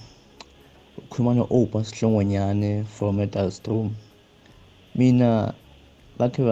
Ukhuluma 0.98 1.34
no-opa 1.34 1.84
sihlongonyane 1.84 2.84
from 2.84 3.20
edalstrom 3.20 3.90
mina 4.94 5.54
bakhe 6.18 6.42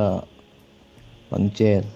bangitshela 1.31 1.87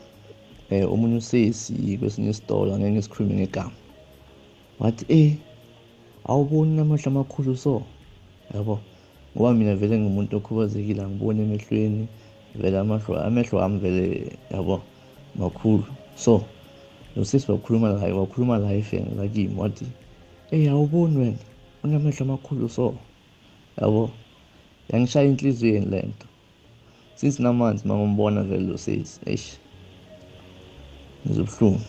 um 0.71 0.92
omunye 0.92 1.16
usesi 1.16 1.99
kwesinye 1.99 2.30
isitolo 2.30 2.75
angeke 2.75 2.92
ngisikhulume 2.92 3.35
ngegama 3.35 3.73
wathi 4.80 5.04
eh 5.09 5.33
awuboni 6.25 6.76
namehlo 6.76 7.11
amakhulu 7.11 7.56
so? 7.56 7.83
Yabo. 8.54 8.80
Ngoba 9.37 9.54
mina 9.54 9.76
vele 9.76 9.99
ngumuntu 9.99 10.37
okhubazekile 10.37 11.02
angiboni 11.02 11.42
emehlweni 11.42 12.09
vele 12.54 12.78
amehlo 12.78 13.23
amehlo 13.23 13.62
ami 13.62 13.78
vele 13.78 14.33
yabo 14.50 14.83
makhulu. 15.37 15.85
So 16.16 16.45
nosisi 17.16 17.52
wakhuluma 17.52 17.88
laye 17.88 18.12
wakhuluma 18.12 18.58
la 18.58 18.73
efeni 18.73 19.11
lakimi 19.16 19.61
wathi 19.61 19.87
eyi 20.50 20.68
awuboni 20.68 21.16
wena 21.18 21.38
unamehlo 21.85 22.25
amakhulu 22.25 22.68
so 22.68 22.94
yabo 23.80 24.11
yangishaya 24.92 25.26
enhliziyweni 25.26 25.87
le 25.87 26.02
nto? 26.02 26.26
Since 27.14 27.42
namanzi 27.42 27.88
mangombona 27.88 28.42
vele 28.42 28.66
lo 28.66 28.78
sesi 28.78 29.20
eish 29.26 29.58
ngizobuhlungu. 31.26 31.80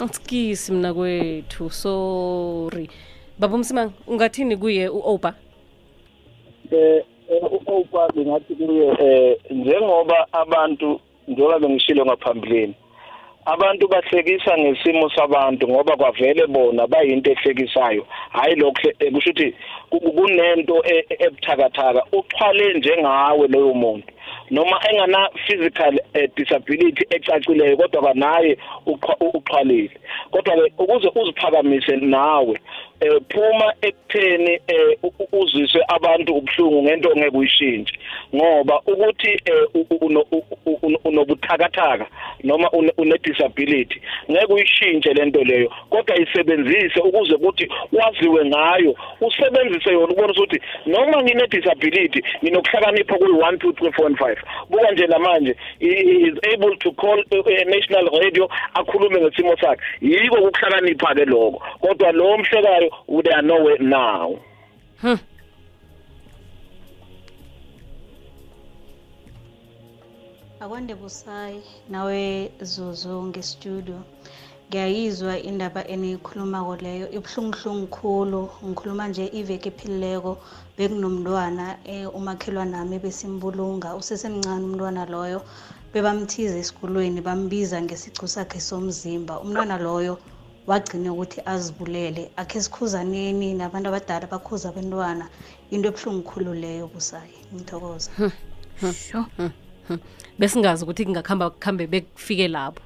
Asikisi 0.00 0.72
mina 0.72 0.94
kwethu 0.94 1.70
sorry. 1.70 2.90
Baba 3.38 3.54
umsimang 3.54 3.92
ungathini 4.06 4.56
kuye 4.56 4.88
u-opa? 4.88 5.34
Eh 6.70 7.04
u-opa 7.52 8.08
bengathi 8.14 8.54
kuye 8.54 8.86
eh 9.00 9.38
njengoba 9.50 10.32
abantu 10.32 11.00
njengoba 11.28 11.58
bengishilo 11.58 12.04
ngaphambilini 12.06 12.74
abantu 13.52 13.88
bahlekisa 13.88 14.58
ngesimo 14.58 15.10
sabantu 15.10 15.68
ngoba 15.68 15.96
kwavele 15.96 16.46
bona 16.46 16.86
bayinto 16.86 17.30
ehlekisayo. 17.30 18.06
Hayi 18.30 18.54
lokho 18.54 18.88
kusho 19.14 19.30
ukuthi 19.30 19.54
kunento 20.16 20.82
e, 20.84 21.04
ebuthakathaka 21.18 22.02
uxhwale 22.12 22.74
njengawe 22.74 23.48
loyo 23.48 23.74
muntu. 23.74 24.12
Noma 24.50 24.80
engana 24.90 25.28
physical 25.46 26.00
eh, 26.14 26.30
disability 26.36 27.04
ecacileyo 27.10 27.76
kodwa 27.76 28.02
kanaye 28.02 28.58
uxhwalile. 28.86 29.90
Kodwa 30.30 30.54
ke 30.56 30.72
ukuze 30.78 31.08
uziphakamise 31.14 31.96
nawe 31.96 32.60
eh 33.00 33.20
phuma 33.30 33.74
ekutheni 33.82 34.52
eh 34.66 34.98
uzwiswe 35.32 35.80
abantu 35.88 36.34
ubhlungu 36.34 36.82
ngento 36.82 37.10
ongeke 37.10 37.36
uyishintshe 37.36 37.94
ngoba 38.34 38.80
ukuthi 38.86 39.30
eh, 39.44 39.84
unobuthakathaka 41.04 42.06
noma 42.44 42.68
une 42.72 42.92
une 42.98 43.18
disability 43.24 44.00
ngeke 44.30 44.52
uyishintshe 44.52 45.14
lento 45.14 45.44
leyo. 45.44 45.72
Kodwa 45.90 46.16
isebenzise 46.18 47.00
ukuze 47.00 47.34
ukuthi 47.34 47.68
waziwe 47.92 48.44
ngayo 48.44 48.94
usebenzise 49.20 49.90
yona 49.90 50.04
ukubona 50.04 50.32
ukuthi 50.32 50.60
noma 50.86 51.22
ngine 51.22 51.46
disability 51.46 52.22
nginokuhlakanipha 52.42 53.14
kuyi 53.14 53.32
1 53.32 53.52
2 53.52 53.70
3 53.70 53.90
4 53.90 54.06
and 54.06 54.16
5 54.16 54.36
buka 54.70 54.90
nje 55.38 55.56
he 55.80 55.88
is 56.28 56.34
able 56.54 56.76
to 56.76 56.92
call 56.92 57.24
a 57.30 57.64
national 57.64 58.08
radio 58.20 58.48
akhulume 58.74 59.20
ngesimo 59.20 59.56
sakhe. 59.56 59.82
Yiko 60.00 60.36
ukuhlakanipha 60.36 61.14
ke 61.14 61.24
lokho. 61.24 61.62
Kodwa 61.80 62.12
lo 62.12 62.38
mhlekayo 62.38 62.87
they 63.24 63.32
are 63.32 63.42
nowhere 63.42 63.78
now. 63.78 64.38
Akwande 70.60 70.94
busayi 70.94 71.62
nawe 71.88 72.50
zuzu 72.60 73.22
ngestudio. 73.22 74.00
Ngiyayizwa 74.68 75.38
indaba 75.38 75.88
eniyikhulumako 75.88 76.76
leyo. 76.76 77.10
Ibuhlunguhlungu 77.10 77.86
khulu. 77.86 78.50
Ngikhuluma 78.64 79.08
nje 79.08 79.26
iveki 79.26 79.68
ephilileko. 79.68 80.38
Bekunomntwana 80.76 81.78
um 81.86 82.10
umakhelwana 82.14 82.84
nami 82.84 82.98
besimbulunga 82.98 83.94
usesemncane 83.94 84.64
umntwana 84.64 85.06
loyo. 85.06 85.42
Bebamthiza 85.92 86.58
esikolweni 86.58 87.20
bambiza 87.20 87.82
ngesicu 87.82 88.28
sakhe 88.28 88.60
somzimba. 88.60 89.40
Umntwana 89.40 89.78
loyo 89.78 90.18
wagcine 90.68 91.10
ukuthi 91.10 91.40
azibulele. 91.46 92.30
Akhe 92.36 92.60
sikhuzaneni 92.60 93.54
nabantu 93.54 93.88
abadala 93.88 94.26
bakhuza 94.26 94.68
abantwana. 94.68 95.28
Into 95.70 95.88
ebuhlungu 95.88 96.22
khulu 96.22 96.54
leyo 96.54 96.86
busayi. 96.92 97.38
Ngithokoza. 97.54 98.10
Sho. 98.92 99.24
besingazi 100.38 100.84
ukuthi 100.84 101.04
kungakhamba 101.04 101.50
kuhambe 101.50 101.86
bekufike 101.86 102.48
lapho. 102.48 102.82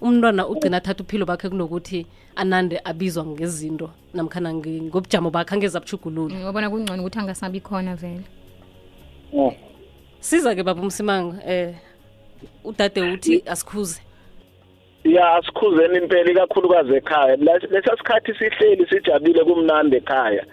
Umntwana 0.00 0.48
ugcina 0.48 0.76
athatha 0.76 1.02
uphilo 1.02 1.26
bakhe 1.26 1.48
kunokuthi 1.48 2.06
anande 2.36 2.80
abizwa 2.84 3.26
ngezinto 3.26 3.90
namkhana 4.14 4.54
ngobujamo 4.54 5.30
bakhe 5.30 5.54
angeza 5.54 5.80
buchugulule 5.80 6.44
wabona 6.44 6.70
kungcono 6.70 7.02
ukuthi 7.02 7.18
angasabi 7.18 7.60
khona 7.60 7.96
vele. 7.96 8.24
Mm. 9.32 9.52
siza-ke 10.20 10.62
baba 10.62 10.82
umsimanga 10.82 11.36
eh 11.46 11.74
udade 12.64 13.00
uthi 13.02 13.42
asikhuze 13.46 14.00
ya 15.14 15.34
asikhuzeni 15.34 15.98
impela 15.98 16.30
ikakhulukazi 16.30 16.94
ekhaya. 16.96 17.36
La- 17.36 17.58
lesa 17.70 17.96
sikhathi 17.96 18.34
sihleli 18.34 18.86
sijabule 18.86 19.44
kumnandi 19.44 19.96
ekhaya. 19.96 20.44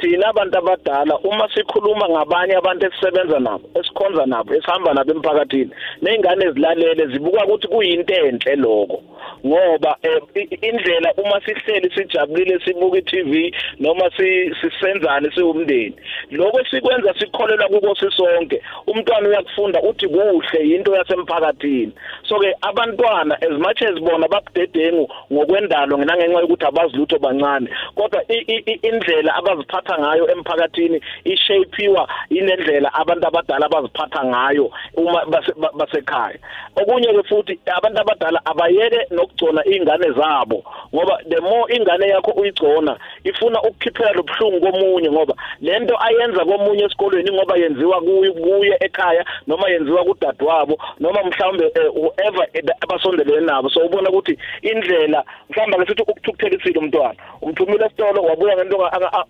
Thina 0.00 0.28
abantu 0.28 0.58
abadala 0.58 1.18
uma 1.24 1.48
sikhuluma 1.54 2.08
ngabanye 2.08 2.56
abantu 2.56 2.86
esisebenza 2.86 3.38
nabo 3.40 3.68
esikhonza 3.74 4.26
nabo 4.26 4.54
esihamba 4.54 4.94
nabo 4.94 5.12
emphakathini 5.12 5.70
ney'ngane 6.02 6.44
ezilalele 6.46 7.06
zibuka 7.12 7.44
ukuthi 7.46 7.68
kuyinto 7.68 8.14
enhle 8.14 8.56
lokho. 8.56 9.02
Ngoba 9.46 9.96
eh, 10.02 10.20
i- 10.34 10.48
i- 10.54 10.68
indlela 10.68 11.12
uma 11.16 11.40
sihleli 11.40 11.90
sijabulile 11.94 12.58
sibuka 12.64 12.98
i-TV 12.98 13.52
noma 13.80 14.10
si- 14.16 14.52
sisenzane 14.60 15.30
siwumndeni. 15.34 15.94
Lokho 16.30 16.64
sikwenza 16.70 17.14
sikholelwa 17.18 17.68
kuko 17.68 17.94
sisonke. 17.94 18.62
Umntwana 18.86 19.28
uyakufunda 19.28 19.82
uthi 19.82 20.08
kuhle 20.08 20.60
yinto 20.68 20.96
yasemphakathini. 20.96 21.92
So 22.28 22.38
ke 22.38 22.54
abantwana 22.62 23.34
as 23.42 23.58
much 23.58 23.82
as 23.82 23.98
bona 24.00 24.28
babudedengu 24.28 25.08
ngokwendalo 25.32 25.96
nangenxa 25.96 26.40
yokuthi 26.40 26.64
abazilutho 26.66 27.18
bancane 27.18 27.68
kodwa 27.94 28.22
i- 28.28 28.44
i- 28.54 28.64
i- 28.66 28.80
indlela 28.88 29.34
abaziphatha 29.34 29.85
ngayo 29.98 30.30
emphakathini 30.30 31.00
ishapewa 31.24 32.08
inendlela 32.30 32.94
abantu 32.94 33.26
abadala 33.28 33.66
abaziphatha 33.66 34.24
ngayo 34.24 34.70
uma 34.96 35.24
base- 35.26 35.54
ba- 35.56 35.72
basekhaya. 35.74 36.38
Okunye 36.76 37.12
ke 37.12 37.22
futhi 37.28 37.58
abantu 37.76 38.00
abadala 38.00 38.40
abayeke 38.44 39.06
nokugcona 39.10 39.62
ingane 39.64 40.10
zabo 40.12 40.62
ngoba 40.94 41.18
the 41.28 41.40
more 41.40 41.66
ingane 41.74 42.08
yakho 42.08 42.30
uyigcona 42.30 42.96
ifuna 43.24 43.62
ukukhiphela 43.62 44.12
lobuhlungu 44.12 44.60
komunye 44.60 45.10
ngoba 45.10 45.34
lento 45.60 45.94
ayenza 46.02 46.44
komunye 46.44 46.84
esikolweni 46.84 47.30
ngoba 47.32 47.56
yenziwa 47.56 48.00
kuye 48.00 48.30
kuye 48.32 48.76
ekhaya 48.80 49.24
noma 49.46 49.68
yenziwa 49.68 50.04
kudadewabo 50.04 50.78
noma 51.00 51.22
mhlawumbe 51.24 51.64
eh, 51.74 51.90
whoever 51.94 52.46
eh, 52.52 52.64
abasondelene 52.80 53.46
nabo. 53.46 53.68
So 53.70 53.80
ubona 53.86 54.10
ukuthi 54.10 54.38
indlela 54.62 55.24
mhlawumbe 55.50 55.76
ake 55.76 55.86
sithi 55.86 56.02
ukuthukuthelisile 56.02 56.78
umntwana 56.78 57.14
umthumile 57.42 57.86
esitolo 57.86 58.22
wabuya 58.22 58.56
ngento 58.56 58.76
onga- 58.76 59.26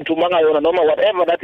mchumanga 0.00 0.40
yona 0.40 0.60
noma 0.60 0.82
whatever 0.82 1.26
that 1.26 1.42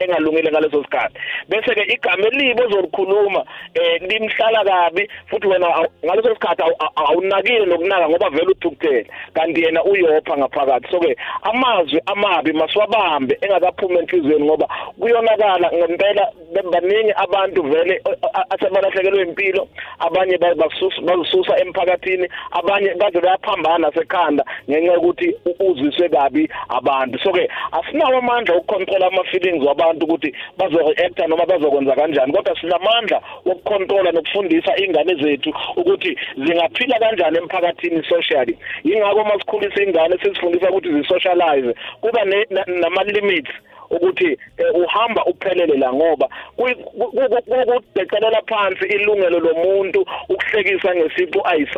engalungile 0.00 0.50
ngaleso 0.50 0.82
sikhathi. 0.84 1.18
Bese 1.48 1.74
ke 1.74 1.84
igama 1.92 2.26
elibi 2.28 2.62
ozolikhuluma 2.62 3.44
eh 3.74 4.00
limhlala 4.02 4.64
kabi 4.64 5.08
futhi 5.30 5.46
wena 5.46 5.66
awu- 5.66 5.90
ngaleso 6.04 6.34
sikhathi 6.34 6.62
awu- 6.62 6.76
awu- 6.78 7.08
awunakile 7.10 7.66
nokunaka 7.66 8.08
ngoba 8.08 8.30
vele 8.30 8.50
uthukuthele. 8.50 9.06
Kanti 9.34 9.62
yena 9.62 9.84
uyopha 9.84 10.36
ngaphakathi. 10.36 10.88
So 10.90 11.00
ke 11.00 11.16
amazwi 11.42 12.00
amabi 12.06 12.52
masiwabambe 12.52 13.38
engakaphumi 13.40 13.98
enhlizweni 13.98 14.44
ngoba 14.44 14.68
kuyonakala 15.00 15.70
ngempela 15.72 16.28
baningi 16.72 17.12
abantu 17.16 17.62
vele 17.62 17.94
eh, 18.04 18.16
a- 18.34 18.44
asebalahlekelwe 18.50 19.22
impilo 19.22 19.68
abanye 19.98 20.38
ba- 20.38 20.54
basusa- 20.54 21.00
bazisusa 21.02 21.58
emphakathini 21.58 22.28
abanye 22.50 22.88
kade 22.98 23.20
bayaphambana 23.20 23.78
nasekhanda 23.78 24.44
ngenxa 24.70 24.92
yokuthi 24.92 25.34
u- 25.46 25.70
uzwiswe 25.70 26.08
kabi 26.08 26.48
abantu. 26.68 27.18
So 27.18 27.32
ke 27.32 27.48
asinawo 27.72 28.18
amandla 28.18 28.54
okucontrola 28.56 29.10
ama-feelings 29.28 29.64
wabantu 29.64 30.04
ukuthi 30.06 30.32
bazo-reacta 30.58 31.26
noma 31.26 31.46
bazokwenza 31.46 31.94
kanjani. 31.94 32.32
Kodwa 32.32 32.60
sinamandla 32.60 33.20
wokucontrola 33.44 34.12
nokufundisa 34.12 34.76
iy'ngane 34.76 35.14
zethu 35.22 35.52
ukuthi 35.76 36.16
zingaphila 36.36 36.98
kanjani 36.98 37.38
emphakathini 37.38 38.02
socially. 38.08 38.58
Yingakho 38.84 39.20
uma 39.22 39.38
sikhulisa 39.38 39.82
iy'ngane 39.82 40.18
sizifundisa 40.22 40.70
ukuthi 40.70 40.92
zi-socialize 40.92 41.74
kuba 42.00 42.24
ne- 42.24 42.46
na- 42.50 42.64
nama-limits 42.66 43.50
ukuthi 43.90 44.26
eh, 44.58 44.74
uhamba 44.74 45.24
uphelele 45.24 45.76
la 45.76 45.92
ngoba 45.92 46.28
kudecelela 46.56 48.42
phansi 48.48 48.86
ilungelo 48.86 49.40
lomuntu 49.40 50.06
ukuhlekisa 50.28 50.94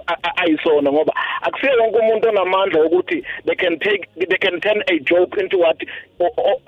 a- 0.06 0.36
ayisona 0.36 0.92
ngoba 0.92 1.12
akusiye 1.42 1.72
wonke 1.76 1.98
umuntu 1.98 2.28
onamandla 2.28 2.84
ukuthi 2.84 3.24
they 3.46 3.54
can 3.56 3.78
take 3.78 4.08
they 4.28 4.38
can 4.38 4.60
turn 4.60 4.82
a 4.86 4.98
joke 4.98 5.40
into 5.40 5.58
what 5.58 5.82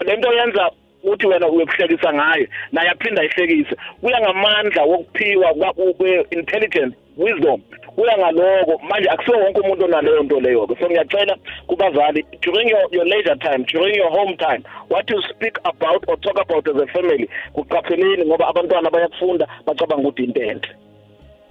lento 0.06 0.32
yenza 0.32 0.70
ukuthi 1.02 1.26
wena 1.26 1.48
uyokuhlekisa 1.48 2.12
ngayo 2.14 2.46
naye 2.72 2.88
aphinda 2.90 3.22
ayihlekise. 3.22 3.76
Kuya 4.00 4.20
ngamandla 4.20 4.82
wokuphiwa 4.84 5.54
kwe-intelligence 5.98 6.96
wisdom. 7.16 7.60
Kuya 7.96 8.18
ngaloko 8.18 8.80
manje 8.88 9.08
akusiwo 9.10 9.38
wonke 9.38 9.60
umuntu 9.60 9.84
onaleyo 9.84 10.22
nto 10.22 10.40
leyo-ke. 10.40 10.76
So 10.80 10.86
ngiyacela 10.88 11.36
kubazali 11.66 12.26
during 12.40 12.68
your, 12.68 12.88
your 12.90 13.06
leisure 13.06 13.36
time 13.36 13.64
during 13.72 13.94
your 13.94 14.10
home 14.10 14.36
time 14.36 14.64
what 14.88 15.08
you 15.10 15.22
speak 15.30 15.58
about 15.64 16.04
or 16.08 16.16
talk 16.20 16.38
about 16.40 16.68
as 16.68 16.82
a 16.82 16.86
family 16.86 17.28
kuqapheleni 17.54 18.26
ngoba 18.26 18.48
abantwana 18.48 18.90
bayakufunda 18.90 19.48
bacabanga 19.66 20.08
ukuthi 20.08 20.24
into 20.24 20.42
enhle 20.42 20.76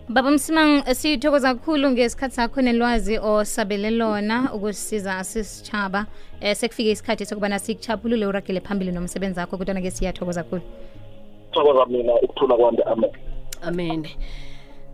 baba 0.10 0.32
msimang 0.32 0.84
sithokoza 0.94 1.54
kakhulu 1.54 1.90
ngesikhathi 1.92 2.36
sakho 2.36 2.62
nelwazi 2.62 3.18
osabele 3.20 3.90
lona 3.90 4.54
ukusisiza 4.54 5.24
sisitshaba 5.24 6.06
um 6.42 6.54
sekufike 6.56 6.92
isikhathi 6.92 7.26
sokubana 7.26 7.60
sikuchapulule 7.60 8.26
uragele 8.26 8.60
phambili 8.60 8.92
nomsebenzi 8.92 9.40
wakho 9.40 9.58
kodwana-ke 9.58 9.92
siyathokoza 9.92 10.44
kakhulu. 10.44 10.62
Thokoza 11.52 11.86
mina 11.86 12.14
ukuthula 12.14 12.56
kwami. 12.56 12.78
Amen. 12.86 13.12
Amen. 13.62 14.08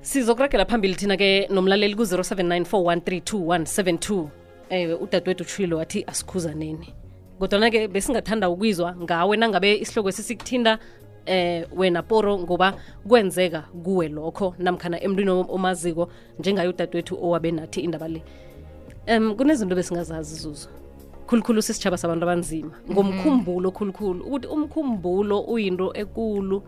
Sizokuragela 0.02 0.66
phambili 0.66 0.96
thina-ke 0.96 1.48
nomlaleli 1.50 1.96
ku-079 1.96 4.28
ewe 4.70 4.94
udadewethu 4.94 5.44
utshilo 5.44 5.78
wathi 5.78 6.04
asikhuzaneni. 6.08 6.94
Kodwana-ke 7.40 7.88
besingathanda 7.88 8.50
ukwizwa 8.50 8.96
ngawe 8.96 9.38
nangabe 9.38 9.78
isihloko 9.78 10.12
sesikuthinda 10.12 10.80
eh 11.26 11.68
wena 11.76 12.04
poro 12.04 12.40
ngoba 12.40 12.74
kwenzeka 13.08 13.62
kuwe 13.84 14.08
lokho 14.08 14.56
namkhana 14.60 15.04
emntwini 15.04 15.30
omaziko 15.30 16.10
njengayo 16.40 16.70
udadewethu 16.70 17.24
owabe 17.24 17.52
nathi 17.52 17.82
indaba 17.82 18.08
le. 18.08 18.24
Um 19.08 19.36
kunezinto 19.36 19.76
besingazazi 19.76 20.36
zuzo 20.36 20.70
khulukhulu 21.28 21.62
sisitshaba 21.62 21.98
sabantu 21.98 22.24
abanzima. 22.24 22.72
Ngomkhumbulo 22.92 23.72
khulukhulu 23.72 24.26
ukuthi 24.26 24.48
umkhumbulo 24.48 25.40
uyinto 25.40 25.92
ekulu 25.94 26.64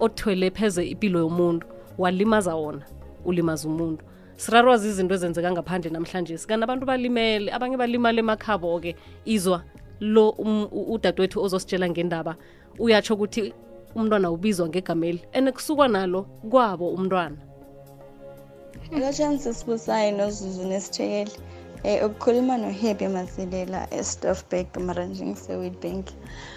othwele 0.00 0.50
pheze 0.50 0.86
impilo 0.86 1.20
yomuntu 1.20 1.66
walimaza 1.98 2.54
wona 2.54 2.82
ulimaza 3.24 3.68
umuntu. 3.68 4.04
Sirarwazi 4.36 4.88
izinto 4.88 5.14
ezenzeka 5.14 5.52
ngaphandle 5.52 5.90
namhlanje 5.90 6.38
sikani 6.38 6.62
abantu 6.64 6.86
balimele 6.86 7.52
abanye 7.52 7.76
balimale 7.76 8.18
emakhabo-ke 8.18 8.96
izwa 9.24 9.62
lo 10.00 10.30
um- 10.30 10.68
udadewethu 10.94 11.38
ozositshela 11.44 11.88
ngendaba 11.88 12.36
uyatsho 12.78 13.14
ukuthi 13.14 13.52
umntwana 13.94 14.30
ubizwa 14.30 14.68
ngegameli 14.68 15.20
and 15.32 15.52
kusukwa 15.52 15.88
nalo 15.88 16.22
kwabo 16.50 16.90
umntwana. 16.96 17.36
Lotshani 18.92 19.38
sisibusayi 19.38 20.12
nozuzu 20.12 20.64
nesithekeli. 20.68 21.30
Um 21.84 22.06
ukukhuluma 22.06 22.56
nohappy 22.58 23.06
masilela 23.08 23.86
estofbek 23.94 24.76
maranjing 24.76 25.34
sewitbank 25.36 26.06
Um, 26.06 26.53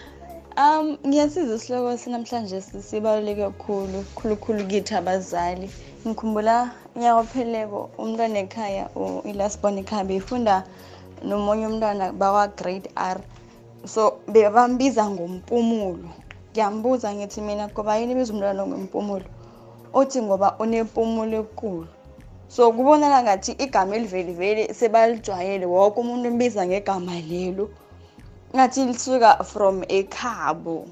ngiyasiza 0.57 1.55
isihloko 1.55 1.97
sinamhlanje 1.97 2.61
sibaluleke 2.61 3.41
kakhulu, 3.45 4.05
khulukhulu 4.17 4.65
kithi 4.65 4.95
abazali. 4.95 5.69
Ngikhumbula 6.05 6.71
unyaka 6.95 7.19
opheleko 7.21 7.89
umntwana 8.01 8.39
ekhaya 8.45 8.89
ilasborn 9.29 9.77
ekhaya 9.77 10.03
beyifunda 10.09 10.55
nomunye 11.21 11.65
umntwana 11.69 12.05
bakwa-grade 12.19 12.89
R. 12.95 13.17
So 13.85 14.17
bebambiza 14.33 15.05
ngompumulo. 15.09 16.09
Ngiyambuza 16.51 17.13
ngithi 17.13 17.41
mina 17.41 17.69
ngoba 17.69 17.97
yini 17.97 18.15
biza 18.17 18.33
umntwana 18.33 18.65
ngompumulo? 18.65 19.25
Uthi 19.93 20.21
ngoba 20.21 20.57
unempumulo 20.59 21.37
enkulu. 21.37 21.87
So 22.49 22.71
kubonakala 22.73 23.23
ngathi 23.23 23.51
igama 23.51 23.95
eliveli 23.95 24.33
vele 24.33 24.73
sebalijwayele 24.73 25.65
wonke 25.65 25.99
umuntu 26.01 26.27
embiza 26.27 26.65
ngegama 26.65 27.13
lelo. 27.29 27.69
Ngathi 28.57 28.85
lisuka 28.85 29.43
from 29.43 29.83
ekhabo. 29.83 30.87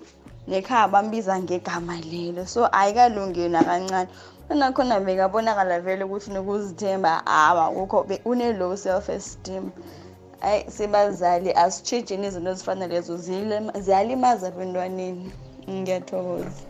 Nekhaya 0.47 0.87
bambiza 0.87 1.39
ngegama 1.39 1.97
lelo 2.11 2.45
so 2.45 2.69
ayikalungi 2.71 3.49
nakancane. 3.49 4.09
Nakhona 4.49 4.99
bekabonakala 4.99 5.81
vele 5.81 6.03
ukuthi 6.05 6.29
nokuzithemba 6.31 7.25
awa 7.25 7.71
kukho 7.73 8.05
une-low 8.25 8.75
self 8.77 9.09
esteem 9.09 9.71
hayi 10.41 10.65
sibazali 10.69 11.51
asitshejeni 11.53 12.27
izinto 12.27 12.51
ezifana 12.51 12.87
lezo 12.87 13.17
ziyalimaza 13.81 14.47
abentwaneni. 14.47 15.31
Ngiyathokoza. 15.69 16.61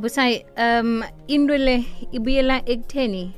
Busayi 0.00 0.44
um 0.58 1.04
into 1.28 1.56
le 1.56 1.86
ibuyela 2.10 2.62
ekutheni 2.66 3.32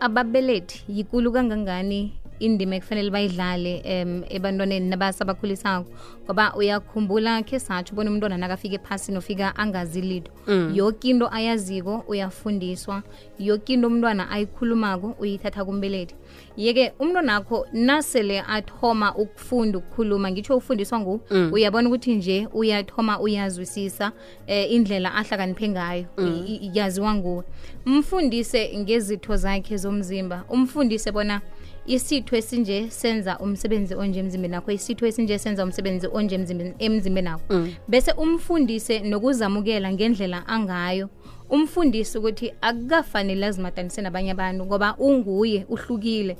ababelethi 0.00 0.84
yikulu 0.88 1.32
kangangani 1.32 2.12
indima 2.38 2.76
ekufanele 2.76 3.10
bayidlale 3.10 3.82
um 3.84 4.22
ebantwaneni 4.28 4.88
nabasabakhulisako 4.88 5.90
ngoba 6.24 6.54
uyakhumbula 6.56 7.42
khe 7.42 7.58
satsho 7.58 7.92
ubona 7.92 8.10
umntwana 8.10 8.36
nakafika 8.36 8.74
ephasini 8.74 9.18
ofika 9.18 9.56
angazi 9.56 10.22
mm. 10.46 10.72
yoke 10.74 11.08
into 11.08 11.28
ayaziko 11.28 12.04
uyafundiswa. 12.08 13.02
Yoke 13.38 13.72
into 13.72 13.88
umntwana 13.88 14.30
ayikhulumako 14.30 15.14
uyithatha 15.18 15.64
kumbeleti 15.64 16.14
yeke 16.56 16.92
umntwanakho 16.98 17.66
nasele 17.72 18.40
athoma 18.40 19.14
ukufunda 19.14 19.78
ukukhuluma 19.78 20.30
ngitsho 20.30 20.56
ufundiswa 20.56 21.00
ngu 21.00 21.20
uyabona 21.52 21.88
ukuthi 21.88 22.14
nje 22.14 22.48
uyathoma 22.52 23.20
uyazwisisa 23.20 24.12
eh, 24.46 24.72
indlela 24.72 25.14
ahlakaniphe 25.14 25.68
ngayo 25.68 26.04
mm. 26.18 26.70
yaziwa 26.74 27.14
nguwe. 27.14 27.44
Mfundise 27.86 28.78
ngezitho 28.78 29.36
zakhe 29.36 29.76
zomzimba. 29.76 30.44
Umfundise 30.48 31.12
bona 31.12 31.40
isitho 31.86 32.36
esinje 32.36 32.90
senza 32.90 33.38
umsebenzi 33.38 33.94
onje 33.94 34.20
emzimbeni 34.20 34.54
wakho 34.54 34.70
isitho 34.72 35.06
esinje 35.06 35.38
senza 35.38 35.64
umsebenzi 35.64 36.06
onje 36.12 36.36
emzimbeni- 36.36 36.74
emzimbeni 36.78 37.28
wakho. 37.28 37.54
Bese 37.88 38.12
umfundise 38.12 39.00
nokuzamukela 39.00 39.92
ngendlela 39.92 40.46
angayo 40.48 41.08
umfundisi 41.50 42.18
ukuthi 42.18 42.52
akukafanele 42.60 43.46
azimatanise 43.46 44.02
nabanye 44.02 44.30
abantu 44.30 44.66
ngoba 44.66 44.96
unguye 44.98 45.66
uhlukile. 45.68 46.36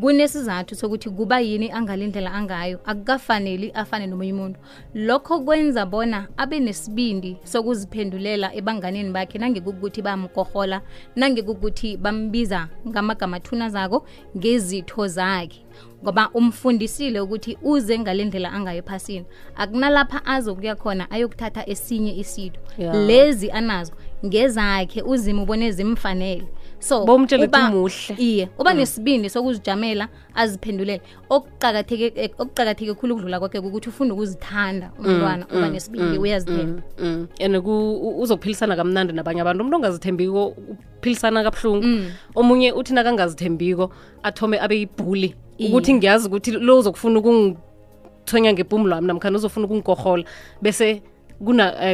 Kunesizathu 0.00 0.74
sokuthi 0.74 1.10
kuba 1.10 1.40
yini 1.40 1.70
angalindlela 1.70 2.32
angayo 2.32 2.80
akukafaneli 2.84 3.70
afane 3.70 4.06
nomunye 4.06 4.32
umuntu. 4.32 4.60
Lokho 4.94 5.40
kwenza 5.40 5.86
bona 5.86 6.28
abe 6.36 6.60
nesibindi 6.60 7.36
sokuziphendulela 7.44 8.54
ebanganeni 8.54 9.10
bakhe 9.12 9.38
nangekukuthi 9.38 10.02
bamkohola 10.02 10.80
nangekukuthi 11.16 11.96
bambiza 11.96 12.68
ngamagama 12.88 13.36
athuna 13.36 13.68
zako 13.68 14.06
ngezitho 14.36 15.06
zakhe. 15.06 15.64
Ngoba 16.02 16.30
umfundisile 16.34 17.20
ukuthi 17.20 17.58
uze 17.62 17.98
ngalendlela 17.98 18.52
angayo 18.52 18.78
ephasini. 18.78 19.26
Akunalapha 19.56 20.26
azokuya 20.26 20.76
khona 20.76 21.10
ayokuthatha 21.10 21.68
esinye 21.68 22.16
isitho 22.16 22.60
yeah. 22.78 22.94
lezi 22.94 23.50
anazo 23.50 23.92
ngezakhe 24.26 25.02
uzima 25.02 25.42
ubone 25.42 25.72
zimfanele. 25.72 26.44
So 26.80 27.04
bomtshela 27.04 27.44
ukuthi 27.44 27.60
uba- 27.60 27.70
umuhle. 27.70 28.14
iye 28.18 28.48
uba 28.58 28.74
nesibindi 28.74 29.30
sokuzijamela 29.30 30.08
aziphendulele. 30.34 31.00
Okuqakatheke 31.30 32.30
okuqakatheke 32.38 32.94
khulu 32.94 33.14
ukudlula 33.14 33.38
kwakhe 33.40 33.58
ukuthi 33.58 33.88
ufunda 33.88 34.14
ukuzithanda 34.14 34.90
umntwana 34.98 35.46
uba 35.50 35.68
nesibindi 35.68 36.18
uyazithemba. 36.18 36.82
mm. 36.98 37.26
and 37.40 37.56
uzokuphilisana 37.56 38.20
uzophilisana 38.22 38.76
kamnandi 38.76 39.12
nabanye 39.12 39.40
abantu. 39.40 39.60
Umuntu 39.62 39.76
ongazithembiko 39.76 40.54
uphilisana 41.00 41.42
kabuhlungu. 41.42 42.10
Omunye 42.34 42.72
uthi 42.72 42.94
nakangazithembiko 42.94 43.90
athome 44.22 44.58
abe 44.60 44.78
yibhuli. 44.78 45.34
Ukuthi 45.58 45.94
ngiyazi 45.94 46.28
ukuthi 46.28 46.50
lo 46.52 46.78
uzokufuna 46.78 47.18
ukungithonya 47.18 48.52
ngepumulo 48.52 48.94
wami 48.94 49.06
namkhana 49.06 49.36
uzofuna 49.38 49.66
ukungigorhola 49.66 50.24
bese 50.62 51.02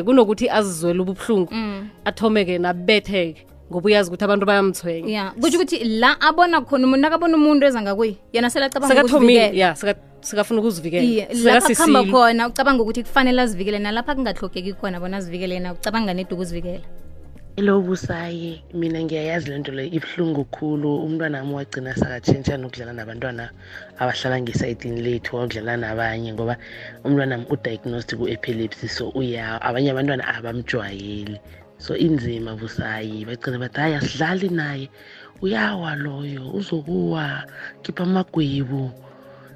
kunokuthi 0.05 0.49
azizwele 0.51 1.01
ububuhlungu 1.01 1.53
athomeke 2.05 2.59
nabetheke 2.59 3.47
ngoba 3.71 3.87
uyazi 3.87 4.09
ukuthi 4.11 4.25
abantu 4.25 4.47
bayamthwenya. 4.47 5.09
Ya 5.09 5.31
kusho 5.41 5.57
ukuthi 5.57 5.85
la 5.85 6.21
abona 6.21 6.61
khona 6.61 6.87
umuntu 6.87 7.07
akabona 7.07 7.35
umuntu 7.37 7.67
eza 7.67 7.83
ngakuye 7.83 8.17
yena 8.33 8.51
sele 8.51 8.67
acabanga 8.67 8.95
sekathomile 8.95 9.41
ukuzivikela. 9.41 9.69
ya 9.69 9.75
seka- 9.75 10.01
sekafuna 10.21 10.61
ukuzivikela. 10.61 11.05
Iye 11.05 11.29
lapha 11.45 12.05
khona 12.13 12.49
ucabanga 12.49 12.83
ukuthi 12.83 13.03
kufanele 13.03 13.41
azivikele 13.43 13.79
nalapha 13.79 14.15
kungahlogeki 14.15 14.73
khona 14.73 15.01
bona 15.01 15.17
azivikele 15.17 15.55
yena 15.55 15.73
ucabanga 15.73 16.15
nedi 16.15 16.35
ukuzivikela 16.35 16.85
Hello 17.57 17.79
busayi 17.81 18.63
mina 18.75 18.99
ngiyayazi 18.99 19.51
lento 19.51 19.73
le 19.73 19.87
ibuhlungu 19.87 20.45
khulu. 20.45 21.07
Umntwana 21.07 21.39
wami 21.39 21.55
wagcina 21.55 21.95
sakatshintsha 21.95 22.59
nokudlala 22.59 22.93
nabantwana 22.93 23.45
abahlala 24.03 24.43
ngesayidini 24.43 25.01
lethu 25.07 25.37
wakudlala 25.37 25.77
nabanye 25.79 26.35
ngoba 26.35 26.59
umntwana 27.07 27.35
wami 27.39 27.47
udiagnosed 27.55 28.11
ku-epilepsy 28.19 28.89
so 28.91 29.15
uya 29.15 29.63
abanye 29.63 29.91
abantwana 29.95 30.27
abamjwayeli. 30.35 31.39
So 31.79 31.95
inzima 31.95 32.59
busayi. 32.59 33.23
Bagcina 33.23 33.63
bathi 33.63 33.81
hayi 33.81 33.95
asidlali 33.95 34.49
naye. 34.49 34.91
Uyawa 35.39 35.95
loyo 35.95 36.51
uzokuwa. 36.59 37.47
Khipha 37.83 38.03
amagwebu. 38.03 38.91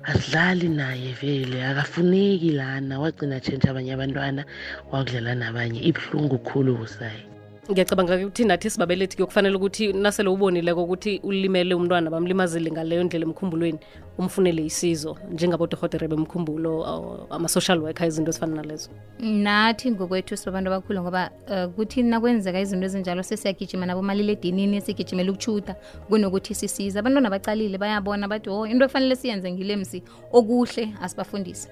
Asidlali 0.07 0.69
naye 0.69 1.19
vele 1.19 1.67
akafuneki 1.67 2.51
lana. 2.55 2.95
Wagcina 3.03 3.43
atshentsha 3.43 3.71
abanye 3.75 3.93
abantwana 3.99 4.45
wakudlala 4.93 5.35
nabanye. 5.35 5.83
Ibuhlungu 5.83 6.39
khulu 6.47 6.79
busayi. 6.79 7.27
Ngiyacabanga 7.71 8.17
ukuthi 8.17 8.45
nathi 8.45 8.71
sibabelethi 8.71 9.17
kuyokufanele 9.17 9.57
ukuthi 9.57 9.93
nasele 9.93 10.29
ubonileko 10.29 10.83
ukuthi 10.83 11.21
ulimele 11.23 11.75
umntwana 11.75 12.11
bamlimazile 12.11 12.71
ngaleyo 12.71 13.05
ndlela 13.05 13.25
emkhumbulweni 13.27 13.79
umfunele 14.19 14.65
isizo 14.65 15.17
njengabodohotere 15.33 16.09
bemkhumbulo 16.09 16.85
aw- 16.87 17.27
ama-social 17.31 17.79
worker 17.79 18.07
izinto 18.07 18.31
ezifana 18.31 18.57
nalezo. 18.57 18.91
Nathi 19.21 19.91
ngokwethu 19.91 20.37
sibabantu 20.37 20.69
abakhulu 20.73 21.03
ngoba 21.03 21.31
uh, 21.51 21.73
kuthi 21.75 22.03
nakwenzeka 22.03 22.61
izinto 22.61 22.87
ezinjalo 22.87 23.23
sesiyagijima 23.23 23.87
nabomaliledinini 23.87 24.81
sigijimela 24.81 25.31
ukutshuda 25.31 25.77
kunokuthi 26.09 26.55
sisize. 26.55 26.99
Abantwana 26.99 27.31
bacalile 27.31 27.79
bayabona 27.79 28.29
bathi 28.29 28.51
o 28.51 28.67
into 28.67 28.85
efanele 28.85 29.17
siyenze 29.17 29.53
ngile 29.53 29.77
msi 29.77 30.03
okuhle 30.33 30.95
asibafundise 31.03 31.69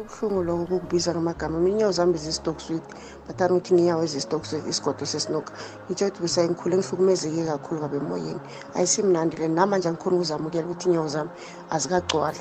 kubuhlungu 0.00 0.42
lokho 0.42 0.66
kukubiza 0.66 1.12
ngamagama. 1.12 1.60
Mina 1.60 1.76
inyawo 1.76 1.92
zami 1.92 2.12
bezistokiswit 2.12 2.82
bathanda 3.28 3.54
ukuthi 3.54 3.74
nginyawo 3.74 4.02
ezistokiswit 4.04 4.66
isigodo 4.66 5.06
sesinoka 5.06 5.52
ngitsho 5.86 6.06
ukuthi 6.06 6.20
busayi 6.22 6.48
ngikhule 6.48 6.76
ngihlukumezeke 6.76 7.44
kakhulu 7.44 7.80
kabe 7.80 7.96
emoyeni. 7.96 8.40
Ayisimnandi 8.74 9.36
le. 9.36 9.48
Namanje 9.48 9.88
angikhona 9.88 10.16
ukuzamukela 10.16 10.66
ukuthi 10.66 10.88
inyawo 10.88 11.08
zami 11.08 11.30
azikagcwali. 11.70 12.38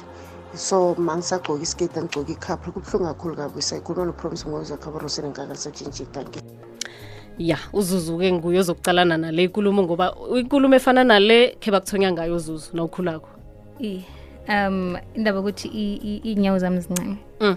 So 0.55 0.95
ma 0.97 1.15
ngisagcoka 1.17 1.61
iskate 1.61 1.99
angigcoka 1.99 2.31
ikhapha 2.31 2.71
kubuhlungu 2.71 3.05
kakhulu 3.05 3.35
kabi 3.35 3.61
sayikhuluma 3.61 4.05
nopromise 4.05 4.47
ngozakhabarosene 4.47 5.29
ngakalisatshintshi 5.29 6.05
tanki. 6.05 6.39
Ya 7.37 7.57
uzuzu-ke 7.73 8.31
nguye 8.33 8.59
ozokucalana 8.59 9.17
nale 9.17 9.43
ikulumo 9.43 9.83
ngoba 9.83 10.15
ikulumo 10.39 10.75
efana 10.75 11.03
nale 11.03 11.55
khe 11.59 11.71
bakuthonya 11.71 12.11
ngayo 12.11 12.35
uzuzu 12.35 12.75
nawukhulakho 12.75 13.29
iye. 13.79 14.03
Um 14.49 14.97
indaba 15.15 15.39
ukuthi 15.39 15.67
iy'nyawo 15.67 16.59
zami 16.59 16.79
zincane 16.81 17.17
Mm. 17.41 17.55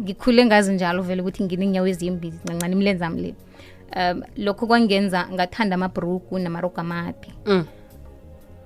ngikhule 0.00 0.44
ngazi 0.46 0.72
njalo 0.72 1.02
vele 1.02 1.20
ukuthi 1.22 1.44
ngine 1.44 1.64
inyawo 1.64 1.86
ezimbi 1.86 2.30
zincancane 2.30 2.72
imilenze 2.74 3.04
ami 3.04 3.20
le. 3.22 3.34
Um 3.96 4.22
lokho 4.36 4.66
kwangenza 4.66 5.28
ngathanda 5.32 5.74
amabhruku 5.74 6.38
namarogo 6.38 6.80
amade 6.80 7.28
Mm. 7.46 7.64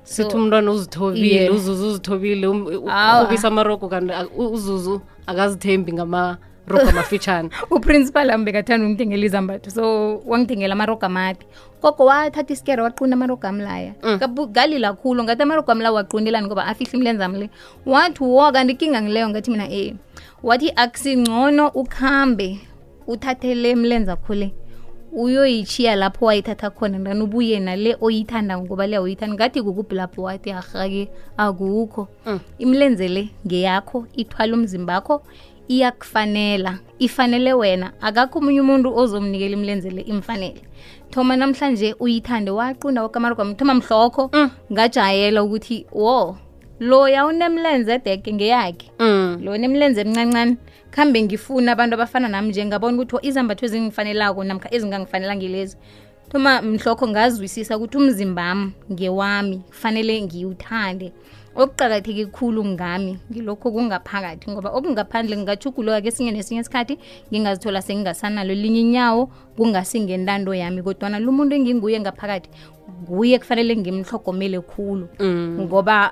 So- 0.05 0.23
sithi 0.23 0.37
umntwana 0.37 0.71
uzithobile 0.71 1.51
uzuzu 1.51 1.87
uzithobile 1.89 2.47
ubisa 2.47 2.77
ugqokisa 2.79 3.49
amarogo 3.49 3.89
kanti 3.89 4.13
uzuzu 4.37 5.01
akazithembi 5.27 5.93
ngamarogo 6.65 6.91
amafitshane 6.91 7.51
uprincipal 7.71 8.31
ami 8.31 8.45
bekathanda 8.45 8.87
ungithengela 8.87 9.27
izambatho 9.27 9.71
so 9.71 10.19
wangithengela 10.27 10.73
amarogo 10.73 11.07
amade 11.07 11.47
koko 11.81 12.05
wathatha 12.05 12.53
isikere 12.53 12.83
waqunda 12.83 13.15
amarogo 13.15 13.47
amlaya 13.47 13.95
mm. 14.03 14.19
Kabu- 14.19 14.47
galila 14.47 14.93
khulu 14.93 15.25
ngathi 15.25 15.43
amarogo 15.43 15.73
amlaya 15.73 15.93
waqunelani 15.93 16.47
ngoba 16.47 16.67
afihle 16.67 16.99
imlenzami 16.99 17.39
le 17.39 17.51
wathi 17.87 18.25
wo 18.25 18.53
kanti 18.53 18.73
ikinga 18.73 19.03
ngileyo 19.03 19.29
ngathi 19.29 19.51
mina 19.51 19.69
e 19.71 19.95
wathi 20.43 20.73
akusingcono 20.77 21.69
ukuhambe 21.69 22.61
uthathele 23.07 23.75
mlenza 23.75 24.17
khule. 24.17 24.55
Uyoyitshiya 25.13 25.97
lapho 25.97 26.27
wayithatha 26.27 26.71
khona 26.71 26.99
ndani 26.99 27.23
ubuye 27.23 27.61
nale 27.61 27.97
oyithanda 28.01 28.59
ngoba 28.59 28.87
le 28.87 28.97
awuyithandi. 28.97 29.35
Ngathi 29.35 29.63
kukuphi 29.63 29.95
lapho 29.95 30.23
wathi 30.23 30.53
arhake 30.53 31.09
akukho. 31.37 32.09
Imilenze 32.59 33.09
le 33.09 33.29
ngeyakho 33.47 34.07
ithwala 34.17 34.55
umzimba 34.55 34.97
akho 34.97 35.23
iyakufanela. 35.69 36.79
Ifanele 36.99 37.53
wena. 37.53 37.93
Akakho 38.01 38.39
omunye 38.39 38.61
umuntu 38.61 38.97
ozomnikela 38.97 39.57
imlenzele 39.57 40.03
imfanele. 40.03 40.63
Thoma 41.11 41.37
namhlanje 41.37 41.95
uyithande 42.01 42.51
waqunda 42.51 43.03
wakamara 43.03 43.35
kwami 43.35 43.55
thoma 43.55 43.75
mhlokho 43.75 44.31
ngajayela 44.73 45.43
ukuthi 45.43 45.87
wo 45.93 46.37
loya 46.81 47.27
unemlenze 47.27 47.95
edeke 47.95 48.33
ngeyakhe. 48.33 48.91
Mm. 48.99 49.39
lo 49.43 49.57
nemlenze 49.57 50.01
emncancane 50.01 50.57
khambe 50.91 51.23
ngifuna 51.23 51.73
abantu 51.73 51.95
abafana 51.95 52.29
nami 52.29 52.49
nje 52.49 52.65
ngabona 52.65 53.03
ukuthi 53.03 53.29
izambatho 53.29 53.67
ezingifanelako 53.67 54.45
namkha 54.45 54.75
ezingangifanela 54.75 55.37
ngilezi. 55.37 55.77
Thoma 56.31 56.63
mhlokho 56.63 57.09
ngazwisisa 57.09 57.77
ukuthi 57.77 57.97
umzimbami 57.97 58.73
ngewami 58.93 59.59
kufanele 59.59 60.23
ngiwuthande 60.23 61.13
okuqakatheke 61.57 62.27
khulu 62.27 62.65
ngami 62.65 63.19
ngilokho 63.31 63.71
kungaphakathi 63.71 64.51
ngoba 64.51 64.71
okungaphandle 64.75 65.37
ngingajuguluka 65.37 66.01
kesinye 66.01 66.33
nesinye 66.33 66.61
isikhathi 66.61 66.99
ngingazithola 67.31 67.83
sengingasanalo 67.83 68.55
linye 68.55 68.81
inyawo 68.81 69.31
kungasingentando 69.57 70.55
yami. 70.55 70.83
Kodwana 70.83 71.19
lo 71.19 71.31
muntu 71.33 71.55
enginguye 71.55 72.01
ngaphakathi 72.01 72.51
nguye 73.03 73.39
kufanele 73.39 73.77
ngimhlogomele 73.77 74.61
khulu. 74.61 75.07
Ngoba 75.63 76.11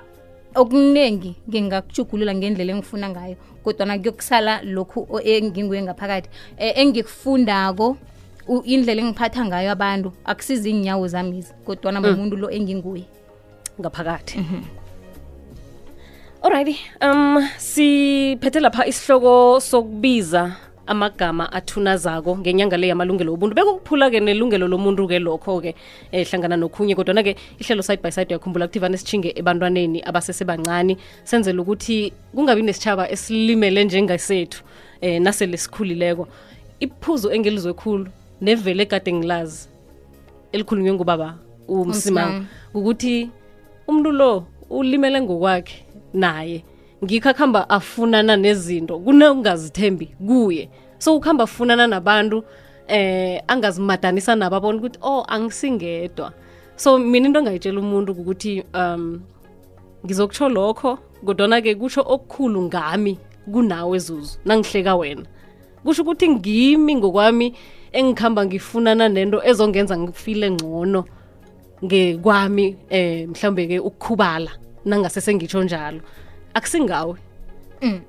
okuningi 0.55 1.35
ngingakujugulula 1.49 2.35
ngendlela 2.35 2.71
engifuna 2.71 3.09
ngayo. 3.09 3.35
Kodwana 3.63 3.99
kuyokusala 3.99 4.61
lokhu 4.63 5.19
enginguye 5.23 5.81
ngaphakathi. 5.83 6.29
Eh, 6.57 6.71
engikufundako 6.77 7.97
indlela 8.63 9.01
engiphatha 9.01 9.45
ngayo 9.45 9.71
abantu 9.71 10.13
akusizi 10.25 10.71
iinyawo 10.71 11.07
zami 11.07 11.43
kodwana 11.65 11.99
mumuntu 11.99 12.35
lo 12.37 12.47
enginguye. 12.47 13.03
Ngaphakathi 13.79 14.39
alrighty 16.43 16.75
um 17.01 17.47
siphethe 17.57 18.59
lapha 18.59 18.85
isihloko 18.85 19.59
sokubiza 19.59 20.55
amagama 20.87 21.53
athunazako 21.53 22.37
ngenyanga 22.37 22.77
le 22.77 22.87
yamalungelo 22.87 23.33
obuntu. 23.33 23.55
Bekukuphula-ke 23.55 24.19
nelungelo 24.19 24.67
lomuntu-ke 24.67 25.19
lokho-ke 25.19 25.75
eh, 26.11 26.27
hlangana 26.27 26.57
nokhunye 26.57 26.95
kodwana-ke 26.95 27.35
ihlelo 27.59 27.81
side 27.81 28.01
by 28.01 28.11
side 28.11 28.27
uyakhumbula 28.29 28.65
ukuthi 28.65 28.79
vane 28.79 28.97
sitshinge 28.97 29.33
ebantwaneni 29.35 30.03
abasesebancani 30.03 30.97
senzela 31.23 31.61
ukuthi 31.61 32.11
kungabi 32.35 32.61
nesitshaba 32.61 33.09
esilimele 33.09 33.83
njengasethu 33.83 34.63
eh, 35.01 35.21
nasele 35.21 35.57
sikhulileko. 35.57 36.27
Iphuzo 36.79 37.31
engilizwe 37.31 37.73
khulu 37.73 38.07
nevele 38.41 38.85
kade 38.85 39.13
ngilazi 39.13 39.69
elikhulunywe 40.51 40.93
ngubaba 40.93 41.37
umsimanga 41.67 42.27
uMsimang. 42.27 42.45
ukuthi 42.73 43.29
umuntu 43.87 44.11
lo 44.11 44.45
ulimele 44.69 45.21
ngokwakhe. 45.21 45.82
Naye. 46.13 46.63
Ngikho 47.03 47.29
akuhamba 47.29 47.69
afunana 47.69 48.37
nezinto 48.37 48.99
kunongazithembi 48.99 50.15
kuye. 50.27 50.69
So 50.97 51.15
ukuhamba 51.15 51.43
afunana 51.43 51.87
nabantu 51.87 52.43
eh 52.87 53.41
angazimadanisa 53.47 54.35
nabo 54.35 54.55
abona 54.55 54.77
ukuthi 54.77 54.99
oh 55.01 55.25
angisingedwa. 55.27 56.33
So 56.75 56.97
mina 56.97 57.27
into 57.27 57.39
engayitshela 57.39 57.79
umuntu 57.79 58.11
ukuthi 58.11 58.63
um 58.73 59.21
ngizokutsho 60.05 60.49
lokho 60.49 60.99
kodwana-ke 61.25 61.75
kutsho 61.75 62.01
okukhulu 62.01 62.61
ngami 62.61 63.17
kunawe 63.51 63.99
zuzu 63.99 64.37
nangihleka 64.45 64.95
wena. 64.95 65.25
Kusho 65.83 66.01
ukuthi 66.01 66.29
ngimi 66.29 66.95
ngokwami 66.95 67.53
engikhamba 67.91 68.45
ngifunana 68.45 69.09
nento 69.09 69.43
ezongenza 69.43 69.97
ngifile 69.97 70.51
ngcono 70.51 71.05
ngekwami 71.83 72.75
eh 72.89 73.27
mhlambe 73.29 73.67
ke 73.67 73.79
ukukhubala. 73.79 74.51
Nangase 74.85 75.21
sengitsho 75.21 75.63
njalo. 75.63 76.01
Akusingawe. 76.53 77.17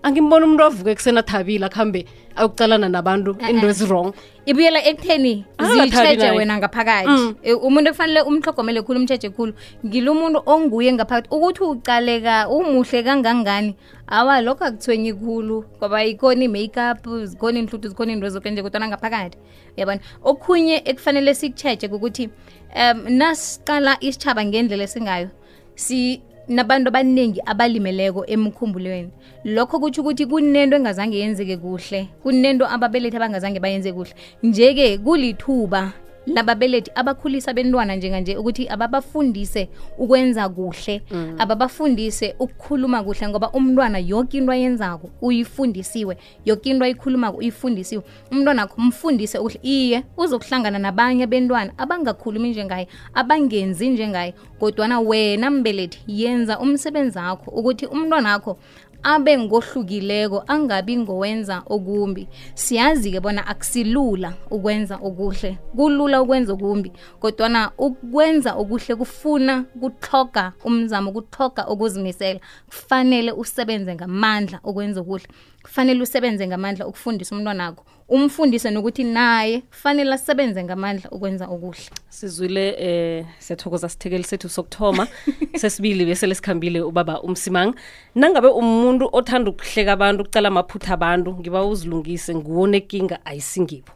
Angimbona 0.03 0.47
umuntu 0.47 0.65
avuke 0.65 0.91
ekuseni 0.91 1.23
thabile 1.23 1.67
akuhambe 1.67 2.07
ayokucalana 2.37 2.89
nabantu 2.89 3.31
uh 3.31 3.37
-uh. 3.37 3.51
into 3.51 3.67
ezi-wrong 3.69 4.15
ibuyela 4.47 4.79
ekutheni 4.85 5.45
Angathabi 5.59 6.37
wena 6.39 6.59
ngaphakathi. 6.59 7.09
Mm. 7.09 7.35
e, 7.43 7.53
umuntu 7.55 7.91
ekufanele 7.91 8.23
umhlogomele 8.23 8.83
khulu 8.83 9.01
umtshetshe 9.01 9.31
khulu 9.31 9.53
ngilo 9.87 10.13
umuntu 10.13 10.43
onguye 10.47 10.93
ngaphakathi. 10.93 11.29
Ukuthi 11.31 11.63
ucaleka 11.65 12.49
umuhle 12.49 13.03
kangangani? 13.03 13.75
Awa 14.07 14.41
lokho 14.41 14.65
akuthwenyi 14.65 15.13
khulu 15.13 15.65
ngoba 15.79 16.05
ikhona 16.05 16.45
i-makeup 16.45 17.03
zikhona 17.25 17.59
inhluthu 17.59 17.89
zikhona 17.89 18.13
into 18.13 18.29
zoke 18.29 18.51
nje 18.51 18.63
kodwana 18.63 18.89
ngaphakathi. 18.89 19.39
Uyabona? 19.77 20.01
Okhunye 20.23 20.83
ekufanele 20.85 21.35
sikutshetshe 21.35 21.89
kukuthi 21.89 22.31
um 22.77 22.99
nasiqala 23.09 23.99
isitshaba 24.01 24.45
ngendlela 24.45 24.85
esingayo 24.85 25.31
si 25.75 26.23
nabantu 26.49 26.89
abaningi 26.89 27.41
abalimeleko 27.47 28.27
emkhumbulweni. 28.27 29.11
Lokho 29.45 29.81
kutsho 29.81 30.03
ukuthi 30.03 30.27
kunento 30.27 30.77
engazange 30.77 31.19
yenzeke 31.19 31.57
kuhle 31.57 32.09
kunento 32.23 32.65
ababelethi 32.67 33.17
abangazange 33.17 33.61
bayenze 33.61 33.93
kuhle. 33.93 34.15
Nje-ke 34.43 34.99
kulithuba 34.99 35.93
lababelethi 36.27 36.91
abakhulisa 36.95 37.53
bentwana 37.53 37.97
njenganje 37.97 38.37
ukuthi 38.37 38.69
ababafundise 38.69 39.69
ukwenza 39.99 40.49
kuhle 40.49 41.03
mm. 41.11 41.37
ababafundise 41.39 42.35
ukukhuluma 42.39 43.03
kuhle 43.03 43.29
ngoba 43.29 43.51
umntwana 43.51 43.99
yonke 43.99 44.39
into 44.39 44.53
ayenzako 44.53 45.11
uyifundisiwe 45.23 46.17
yonke 46.45 46.71
into 46.71 46.85
ayikhulumako 46.85 47.39
uyifundisiwe 47.39 48.03
umntwana 48.33 48.63
wakho 48.63 48.81
mfundise 48.81 49.39
ukuhle 49.39 49.61
iye 49.63 50.05
uzokuhlangana 50.17 50.79
nabanye 50.79 51.27
bentwana 51.27 51.73
abangakhulumi 51.79 52.51
njengaye 52.51 52.89
abangenzi 53.15 53.89
njengaye 53.89 54.35
kodwana 54.59 55.01
wena 55.01 55.51
mbelethi 55.51 56.01
yenza 56.07 56.59
umsebenzi 56.59 57.19
wakho 57.19 57.51
ukuthi 57.51 57.87
umntwana 57.87 58.35
akho 58.35 58.59
abe 59.05 59.39
ngohlukileko 59.39 60.45
angabi 60.47 60.97
ngowenza 60.97 61.63
okumbi. 61.67 62.29
Siyazi-ke 62.55 63.21
bona 63.21 63.47
akusilula 63.47 64.33
ukwenza 64.51 64.97
okuhle. 64.97 65.59
Kulula 65.77 66.23
ukwenza 66.23 66.53
okumbi 66.53 66.93
kodwana 67.21 67.71
ukwenza 67.79 68.55
okuhle 68.55 68.95
kufuna 68.97 69.63
kuthoga 69.81 70.53
umzamo 70.65 71.13
kuthoga 71.13 71.69
ukuzimisela. 71.69 72.41
Kufanele 72.67 73.33
usebenze 73.33 73.95
ngamandla 73.95 74.61
ukwenza 74.65 75.01
okuhle 75.01 75.29
kufanele 75.65 76.03
usebenze 76.03 76.47
ngamandla 76.47 76.87
ukufundisa 76.87 77.35
umntwana 77.35 77.67
akho 77.67 77.85
umfundise 78.09 78.71
nokuthi 78.71 79.05
naye 79.05 79.61
kufanele 79.61 80.15
asebenze 80.15 80.65
ngamandla 80.65 81.11
ukwenza 81.11 81.47
okuhle. 81.49 81.91
Sizwile 82.09 82.77
eh 82.79 83.27
siyathokoza 83.39 83.89
sithekeli 83.89 84.25
sethu 84.25 84.49
sokuthoma. 84.49 85.09
Sesibili 85.61 86.05
bese 86.05 86.27
lesikhambile 86.27 86.81
ubaba 86.81 87.23
umsimanga 87.23 87.79
nangabe 88.15 88.49
umuntu 88.49 89.09
othanda 89.13 89.51
ukuhleka 89.51 89.93
abantu 89.93 90.23
ukucala 90.23 90.49
amaphutha 90.49 90.95
abantu 90.95 91.31
ngiba 91.41 91.65
uzilungise 91.65 92.35
nguwo 92.35 92.67
nekinga 92.67 93.27
ayisingibo 93.27 93.93